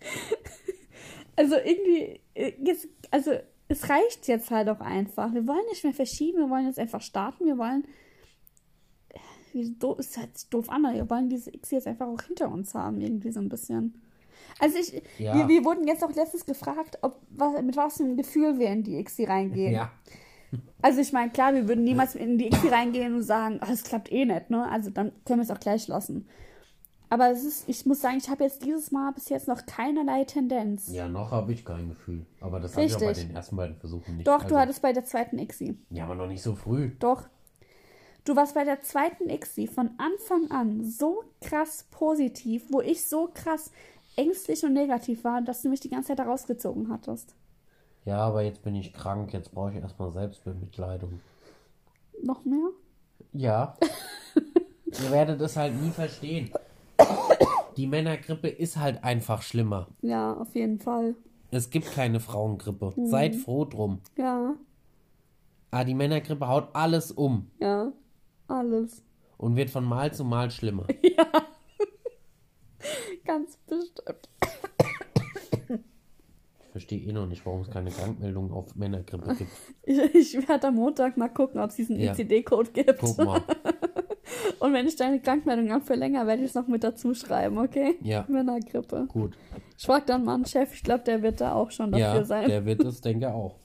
also 1.36 1.56
irgendwie, 1.56 2.20
äh, 2.34 2.52
jetzt, 2.64 2.88
also 3.10 3.32
es 3.68 3.88
reicht 3.88 4.28
jetzt 4.28 4.50
halt 4.50 4.68
auch 4.68 4.80
einfach. 4.80 5.32
Wir 5.32 5.46
wollen 5.46 5.64
nicht 5.70 5.84
mehr 5.84 5.94
verschieben, 5.94 6.38
wir 6.38 6.50
wollen 6.50 6.66
jetzt 6.66 6.78
einfach 6.78 7.00
starten, 7.00 7.44
wir 7.46 7.58
wollen, 7.58 7.84
wie 9.52 9.70
doof, 9.78 9.98
ist 9.98 10.16
halt 10.18 10.30
doof 10.52 10.68
an, 10.70 10.82
wir 10.94 11.08
wollen 11.10 11.28
diese 11.28 11.52
X 11.54 11.70
jetzt 11.70 11.86
einfach 11.86 12.06
auch 12.06 12.20
hinter 12.22 12.50
uns 12.50 12.74
haben, 12.74 13.00
irgendwie 13.00 13.30
so 13.32 13.40
ein 13.40 13.48
bisschen. 13.48 13.94
Also 14.58 14.78
ich, 14.78 15.02
Ja. 15.18 15.34
wir, 15.34 15.48
wir 15.48 15.64
wurden 15.64 15.86
jetzt 15.86 16.04
auch 16.04 16.12
letztens 16.14 16.44
gefragt, 16.46 16.98
ob, 17.02 17.18
was, 17.30 17.60
mit 17.62 17.76
was 17.76 17.96
für 17.96 18.04
einem 18.04 18.16
Gefühl 18.16 18.58
wir 18.58 18.68
in 18.68 18.82
die 18.82 19.02
XC 19.02 19.28
reingehen. 19.28 19.72
Ja. 19.72 19.90
Also 20.82 21.00
ich 21.00 21.12
meine, 21.12 21.30
klar, 21.30 21.54
wir 21.54 21.66
würden 21.68 21.84
niemals 21.84 22.14
in 22.14 22.36
die 22.38 22.50
XP 22.50 22.70
reingehen 22.70 23.14
und 23.14 23.22
sagen, 23.22 23.58
"Ah, 23.62 23.68
es 23.72 23.84
klappt 23.84 24.12
eh 24.12 24.24
nicht, 24.26 24.50
ne? 24.50 24.68
Also 24.70 24.90
dann 24.90 25.12
können 25.24 25.38
wir 25.40 25.44
es 25.44 25.50
auch 25.50 25.60
gleich 25.60 25.88
lassen. 25.88 26.26
Aber 27.08 27.30
es 27.30 27.44
ist, 27.44 27.68
ich 27.68 27.84
muss 27.86 28.00
sagen, 28.00 28.16
ich 28.18 28.28
habe 28.30 28.42
jetzt 28.44 28.64
dieses 28.64 28.90
Mal 28.90 29.12
bis 29.12 29.28
jetzt 29.28 29.46
noch 29.48 29.64
keinerlei 29.66 30.24
Tendenz. 30.24 30.88
Ja, 30.92 31.08
noch 31.08 31.30
habe 31.30 31.52
ich 31.52 31.64
kein 31.64 31.88
Gefühl. 31.90 32.24
Aber 32.40 32.58
das 32.58 32.72
hatte 32.74 32.86
ich 32.86 32.94
auch 32.96 33.00
bei 33.00 33.12
den 33.12 33.34
ersten 33.34 33.56
beiden 33.56 33.76
Versuchen 33.76 34.16
nicht. 34.16 34.26
Doch, 34.26 34.42
Also- 34.42 34.48
du 34.48 34.56
hattest 34.58 34.80
bei 34.82 34.92
der 34.94 35.04
zweiten 35.04 35.38
ICSI. 35.38 35.76
Ja, 35.90 36.04
aber 36.04 36.14
noch 36.14 36.26
nicht 36.26 36.42
so 36.42 36.54
früh. 36.54 36.90
Doch. 36.98 37.28
Du 38.24 38.36
warst 38.36 38.54
bei 38.54 38.64
der 38.64 38.82
zweiten 38.82 39.28
ICSI 39.28 39.66
von 39.66 39.90
Anfang 39.98 40.50
an 40.50 40.84
so 40.84 41.24
krass 41.40 41.86
positiv, 41.90 42.64
wo 42.70 42.80
ich 42.80 43.08
so 43.08 43.28
krass 43.34 43.72
ängstlich 44.16 44.64
und 44.64 44.74
negativ 44.74 45.24
war, 45.24 45.42
dass 45.42 45.62
du 45.62 45.68
mich 45.68 45.80
die 45.80 45.88
ganze 45.88 46.08
Zeit 46.08 46.20
da 46.20 46.24
rausgezogen 46.24 46.88
hattest. 46.88 47.34
Ja, 48.04 48.18
aber 48.18 48.42
jetzt 48.42 48.62
bin 48.62 48.74
ich 48.74 48.92
krank, 48.92 49.32
jetzt 49.32 49.52
brauche 49.52 49.70
ich 49.72 49.76
erstmal 49.76 50.12
Selbstbemitleidung. 50.12 51.20
Noch 52.22 52.44
mehr? 52.44 52.70
Ja. 53.32 53.76
Ihr 54.86 55.10
werdet 55.10 55.40
es 55.40 55.56
halt 55.56 55.74
nie 55.80 55.90
verstehen. 55.90 56.50
Die 57.76 57.86
Männergrippe 57.86 58.48
ist 58.48 58.76
halt 58.76 59.02
einfach 59.02 59.42
schlimmer. 59.42 59.88
Ja, 60.02 60.34
auf 60.34 60.54
jeden 60.54 60.78
Fall. 60.78 61.16
Es 61.50 61.70
gibt 61.70 61.90
keine 61.90 62.20
Frauengrippe. 62.20 62.92
Mhm. 62.94 63.06
Seid 63.06 63.34
froh 63.34 63.64
drum. 63.64 64.00
Ja, 64.16 64.54
Ah, 65.74 65.84
die 65.84 65.94
Männergrippe 65.94 66.46
haut 66.48 66.68
alles 66.74 67.10
um 67.10 67.50
ja, 67.58 67.90
alles. 68.52 69.02
und 69.38 69.56
wird 69.56 69.70
von 69.70 69.84
Mal 69.84 70.12
zu 70.12 70.24
Mal 70.24 70.50
schlimmer. 70.50 70.86
Ganz 73.24 73.56
bestimmt. 73.66 74.28
Ich 75.68 76.72
verstehe 76.72 77.00
eh 77.00 77.12
noch 77.12 77.26
nicht, 77.26 77.44
warum 77.44 77.60
es 77.60 77.70
keine 77.70 77.90
Krankmeldung 77.90 78.50
auf 78.52 78.74
Männergrippe 78.74 79.34
gibt. 79.36 79.50
Ich, 79.82 79.98
ich 80.36 80.48
werde 80.48 80.68
am 80.68 80.76
Montag 80.76 81.16
mal 81.18 81.28
gucken, 81.28 81.60
ob 81.60 81.68
es 81.70 81.76
diesen 81.76 81.98
Ja. 82.00 82.12
ECD-Code 82.12 82.70
gibt. 82.72 82.98
Guck 83.00 83.18
mal. 83.18 83.42
Und 84.58 84.72
wenn 84.72 84.86
ich 84.86 84.96
deine 84.96 85.20
Krankmeldung 85.20 85.70
habe 85.70 85.84
für 85.84 85.94
länger, 85.94 86.26
werde 86.26 86.42
ich 86.42 86.48
es 86.48 86.54
noch 86.54 86.66
mit 86.68 86.82
dazu 86.82 87.12
schreiben, 87.14 87.58
okay? 87.58 87.96
Ja. 88.00 88.24
Männergrippe. 88.28 89.06
Gut. 89.08 89.36
Ich 89.76 89.84
frage 89.84 90.06
dann 90.06 90.24
mal 90.24 90.34
einen 90.36 90.46
Chef, 90.46 90.72
ich 90.72 90.82
glaube, 90.82 91.04
der 91.04 91.22
wird 91.22 91.40
da 91.40 91.52
auch 91.54 91.70
schon 91.70 91.92
dafür 91.92 92.20
Ja, 92.20 92.24
sein. 92.24 92.48
der 92.48 92.64
wird 92.64 92.82
es, 92.84 93.00
denke 93.02 93.26
ich, 93.26 93.32
auch. 93.32 93.56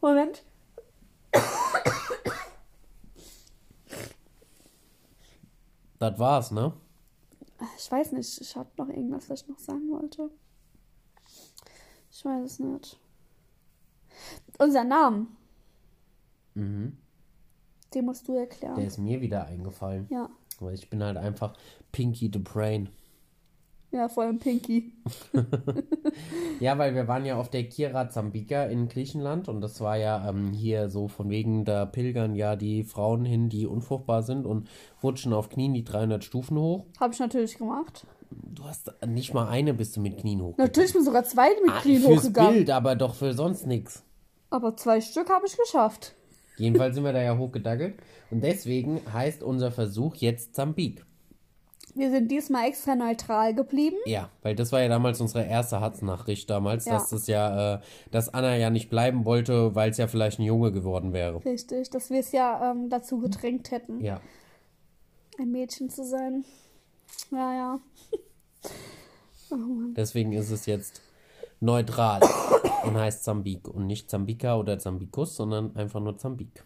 Moment. 0.00 0.42
Das 6.10 6.18
war's, 6.18 6.50
ne? 6.50 6.72
Ich 7.78 7.90
weiß 7.90 8.12
nicht, 8.12 8.40
ich 8.40 8.56
habe 8.56 8.68
noch 8.76 8.88
irgendwas, 8.88 9.30
was 9.30 9.42
ich 9.42 9.48
noch 9.48 9.58
sagen 9.58 9.88
wollte. 9.90 10.30
Ich 12.10 12.24
weiß 12.24 12.44
es 12.44 12.58
nicht. 12.58 12.98
Unser 14.58 14.84
Name, 14.84 15.26
Mhm. 16.54 16.96
den 17.94 18.04
musst 18.04 18.28
du 18.28 18.34
erklären. 18.36 18.76
Der 18.76 18.86
ist 18.86 18.98
mir 18.98 19.20
wieder 19.20 19.46
eingefallen. 19.46 20.06
ja. 20.10 20.28
Weil 20.60 20.74
ich 20.74 20.88
bin 20.88 21.02
halt 21.02 21.16
einfach 21.16 21.56
Pinky 21.90 22.30
the 22.32 22.38
Brain. 22.38 22.88
Ja, 23.94 24.08
vor 24.08 24.24
allem 24.24 24.38
Pinky. 24.40 24.92
Ja, 26.60 26.78
weil 26.78 26.94
wir 26.94 27.08
waren 27.08 27.24
ja 27.24 27.36
auf 27.36 27.48
der 27.50 27.64
Kira 27.68 28.08
Zambika 28.08 28.64
in 28.64 28.88
Griechenland 28.88 29.48
und 29.48 29.60
das 29.60 29.80
war 29.80 29.96
ja 29.96 30.28
ähm, 30.28 30.52
hier 30.52 30.88
so 30.88 31.08
von 31.08 31.28
wegen, 31.30 31.64
da 31.64 31.84
pilgern 31.84 32.34
ja 32.34 32.56
die 32.56 32.84
Frauen 32.84 33.24
hin, 33.24 33.48
die 33.48 33.66
unfruchtbar 33.66 34.22
sind 34.22 34.46
und 34.46 34.68
rutschen 35.02 35.32
auf 35.32 35.48
Knien 35.48 35.74
die 35.74 35.84
300 35.84 36.22
Stufen 36.24 36.56
hoch. 36.58 36.86
Habe 37.00 37.12
ich 37.12 37.18
natürlich 37.20 37.58
gemacht. 37.58 38.06
Du 38.30 38.64
hast 38.64 38.92
nicht 39.06 39.34
mal 39.34 39.48
eine 39.48 39.74
bist 39.74 39.96
du 39.96 40.00
mit 40.00 40.18
Knien 40.18 40.40
hoch. 40.42 40.56
Natürlich 40.56 40.92
bin 40.92 41.04
sogar 41.04 41.24
zwei 41.24 41.48
mit 41.64 41.72
Ah, 41.72 41.80
Knien 41.80 42.02
fürs 42.02 42.18
hochgegangen. 42.24 42.52
Bild, 42.54 42.70
aber 42.70 42.96
doch 42.96 43.14
für 43.14 43.32
sonst 43.32 43.66
nichts. 43.66 44.02
Aber 44.50 44.76
zwei 44.76 45.00
Stück 45.00 45.28
habe 45.30 45.46
ich 45.46 45.56
geschafft. 45.56 46.14
Jedenfalls 46.56 46.94
sind 46.94 47.04
wir 47.04 47.12
da 47.12 47.22
ja 47.22 47.36
hochgedackelt 47.36 47.94
und 48.30 48.42
deswegen 48.42 49.00
heißt 49.12 49.42
unser 49.42 49.72
Versuch 49.72 50.14
jetzt 50.16 50.54
Zambik. 50.54 51.04
Wir 51.96 52.10
sind 52.10 52.28
diesmal 52.30 52.66
extra 52.68 52.96
neutral 52.96 53.54
geblieben. 53.54 53.96
Ja, 54.04 54.28
weil 54.42 54.56
das 54.56 54.72
war 54.72 54.82
ja 54.82 54.88
damals 54.88 55.20
unsere 55.20 55.44
erste 55.46 55.80
Hatznachricht 55.80 56.50
damals, 56.50 56.86
Ja. 56.86 56.94
dass 56.94 57.10
das 57.10 57.26
ja, 57.28 57.74
äh, 57.76 57.80
dass 58.10 58.34
Anna 58.34 58.56
ja 58.56 58.70
nicht 58.70 58.90
bleiben 58.90 59.24
wollte, 59.24 59.74
weil 59.76 59.90
es 59.90 59.98
ja 59.98 60.08
vielleicht 60.08 60.40
ein 60.40 60.42
Junge 60.42 60.72
geworden 60.72 61.12
wäre. 61.12 61.44
Richtig, 61.44 61.90
dass 61.90 62.10
wir 62.10 62.18
es 62.20 62.32
ja 62.32 62.72
ähm, 62.72 62.90
dazu 62.90 63.20
gedrängt 63.20 63.70
hätten, 63.70 64.00
Ja. 64.00 64.20
ein 65.38 65.52
Mädchen 65.52 65.88
zu 65.88 66.04
sein. 66.04 66.44
Ja, 67.30 67.54
ja. 67.54 67.80
Oh. 69.50 69.56
Deswegen 69.94 70.32
ist 70.32 70.50
es 70.50 70.64
jetzt 70.66 71.02
neutral 71.60 72.20
und 72.84 72.96
heißt 72.96 73.22
Zambik 73.22 73.68
und 73.68 73.86
nicht 73.86 74.10
Zambika 74.10 74.56
oder 74.56 74.78
Zambikus, 74.78 75.36
sondern 75.36 75.76
einfach 75.76 76.00
nur 76.00 76.16
Zambik. 76.16 76.64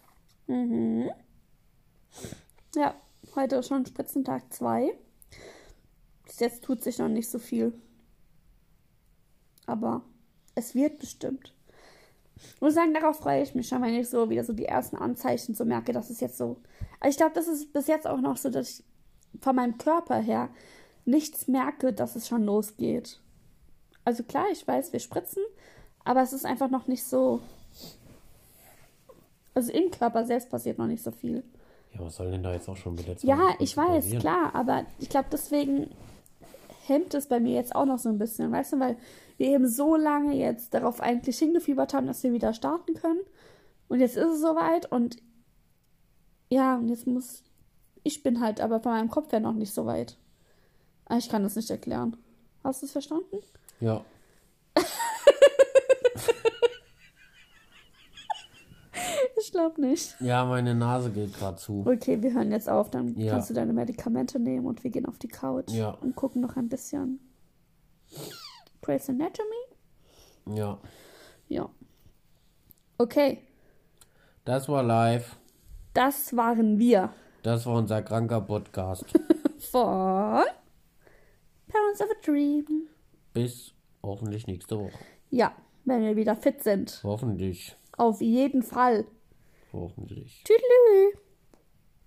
Ja, 2.75 2.95
heute 3.35 3.61
schon 3.63 3.85
Spritzentag 3.85 4.51
2. 4.53 4.93
Bis 6.29 6.39
jetzt 6.39 6.63
tut 6.63 6.83
sich 6.83 6.99
noch 6.99 7.09
nicht 7.09 7.27
so 7.27 7.39
viel. 7.39 7.73
Aber 9.65 10.03
es 10.53 10.75
wird 10.75 10.99
bestimmt. 10.99 11.55
Ich 12.35 12.61
muss 12.61 12.75
sagen, 12.75 12.93
darauf 12.93 13.17
freue 13.17 13.41
ich 13.41 13.55
mich 13.55 13.67
schon, 13.67 13.81
wenn 13.81 13.95
ich 13.95 14.09
so 14.09 14.29
wieder 14.29 14.43
so 14.43 14.53
die 14.53 14.65
ersten 14.65 14.95
Anzeichen 14.95 15.55
so 15.55 15.65
merke, 15.65 15.91
dass 15.91 16.11
es 16.11 16.19
jetzt 16.19 16.37
so. 16.37 16.57
Aber 16.99 17.09
ich 17.09 17.17
glaube, 17.17 17.33
das 17.33 17.47
ist 17.47 17.73
bis 17.73 17.87
jetzt 17.87 18.05
auch 18.05 18.21
noch 18.21 18.37
so, 18.37 18.51
dass 18.51 18.69
ich 18.69 18.83
von 19.41 19.55
meinem 19.55 19.79
Körper 19.79 20.17
her 20.17 20.49
nichts 21.03 21.47
merke, 21.47 21.93
dass 21.93 22.15
es 22.15 22.27
schon 22.27 22.43
losgeht. 22.43 23.19
Also 24.05 24.21
klar, 24.21 24.45
ich 24.51 24.67
weiß, 24.67 24.93
wir 24.93 24.99
spritzen, 24.99 25.43
aber 26.05 26.21
es 26.21 26.31
ist 26.31 26.45
einfach 26.45 26.69
noch 26.69 26.87
nicht 26.87 27.03
so. 27.03 27.41
Also 29.55 29.71
im 29.71 29.89
Körper 29.89 30.25
selbst 30.25 30.51
passiert 30.51 30.77
noch 30.77 30.87
nicht 30.87 31.03
so 31.03 31.09
viel. 31.09 31.43
Ja, 31.93 32.01
was 32.01 32.17
soll 32.17 32.29
denn 32.29 32.43
da 32.43 32.53
jetzt 32.53 32.69
auch 32.69 32.77
schon 32.77 32.97
wieder 32.99 33.15
Ja, 33.21 33.55
ich 33.57 33.75
weiß, 33.75 34.11
klar, 34.19 34.53
aber 34.53 34.85
ich 34.99 35.09
glaube, 35.09 35.29
deswegen 35.31 35.89
hemmt 36.89 37.13
es 37.13 37.27
bei 37.27 37.39
mir 37.39 37.53
jetzt 37.53 37.75
auch 37.75 37.85
noch 37.85 37.99
so 37.99 38.09
ein 38.09 38.17
bisschen, 38.17 38.51
weißt 38.51 38.73
du, 38.73 38.79
weil 38.79 38.97
wir 39.37 39.47
eben 39.47 39.67
so 39.67 39.95
lange 39.95 40.35
jetzt 40.35 40.73
darauf 40.73 40.99
eigentlich 41.01 41.37
hingefiebert 41.37 41.93
haben, 41.93 42.07
dass 42.07 42.23
wir 42.23 42.33
wieder 42.33 42.53
starten 42.53 42.95
können. 42.95 43.21
Und 43.87 43.99
jetzt 43.99 44.17
ist 44.17 44.27
es 44.27 44.41
soweit 44.41 44.91
und 44.91 45.17
ja, 46.49 46.75
und 46.75 46.89
jetzt 46.89 47.07
muss. 47.07 47.43
Ich 48.03 48.23
bin 48.23 48.39
halt 48.39 48.61
aber 48.61 48.79
von 48.79 48.93
meinem 48.93 49.09
Kopf 49.09 49.31
her 49.31 49.39
noch 49.39 49.53
nicht 49.53 49.73
so 49.73 49.85
weit. 49.85 50.17
Aber 51.05 51.19
Ich 51.19 51.29
kann 51.29 51.43
das 51.43 51.55
nicht 51.55 51.69
erklären. 51.69 52.17
Hast 52.63 52.81
du 52.81 52.85
es 52.85 52.91
verstanden? 52.91 53.39
Ja. 53.79 54.03
Ich 59.49 59.53
glaube 59.53 59.81
nicht. 59.81 60.15
Ja, 60.21 60.45
meine 60.45 60.75
Nase 60.75 61.09
geht 61.09 61.33
gerade 61.33 61.57
zu. 61.57 61.83
Okay, 61.83 62.21
wir 62.21 62.31
hören 62.35 62.51
jetzt 62.51 62.69
auf. 62.69 62.91
Dann 62.91 63.17
Ja. 63.17 63.31
kannst 63.31 63.49
du 63.49 63.55
deine 63.55 63.73
Medikamente 63.73 64.37
nehmen 64.37 64.67
und 64.67 64.83
wir 64.83 64.91
gehen 64.91 65.07
auf 65.07 65.17
die 65.17 65.27
Couch 65.27 65.71
Ja. 65.71 65.89
und 66.01 66.15
gucken 66.15 66.39
noch 66.39 66.55
ein 66.55 66.69
bisschen 66.69 67.19
Grey's 68.83 69.09
Anatomy. 69.09 69.49
Ja. 70.53 70.77
Ja. 71.47 71.67
Okay, 72.99 73.39
Das 74.45 74.69
war 74.69 74.83
live. 74.83 75.35
das 75.95 76.37
waren 76.37 76.77
wir 76.77 77.09
Das 77.41 77.65
war 77.65 77.73
unser 77.79 78.03
kranker 78.03 78.41
Podcast. 78.41 79.05
von 79.71 80.43
Parents 81.67 82.01
of 82.01 82.07
a 82.11 82.23
Dream. 82.23 82.87
Bis 83.33 83.73
hoffentlich 84.03 84.45
nächste 84.45 84.77
Woche. 84.77 84.99
Ja, 85.31 85.53
wenn 85.85 86.03
wir 86.03 86.15
wieder 86.15 86.35
fit 86.35 86.61
sind. 86.61 87.01
Hoffentlich. 87.03 87.75
Auf 87.97 88.21
jeden 88.21 88.61
Fall. 88.61 89.05
Hoffentlich. 89.71 90.43
Tschüss. 90.43 91.28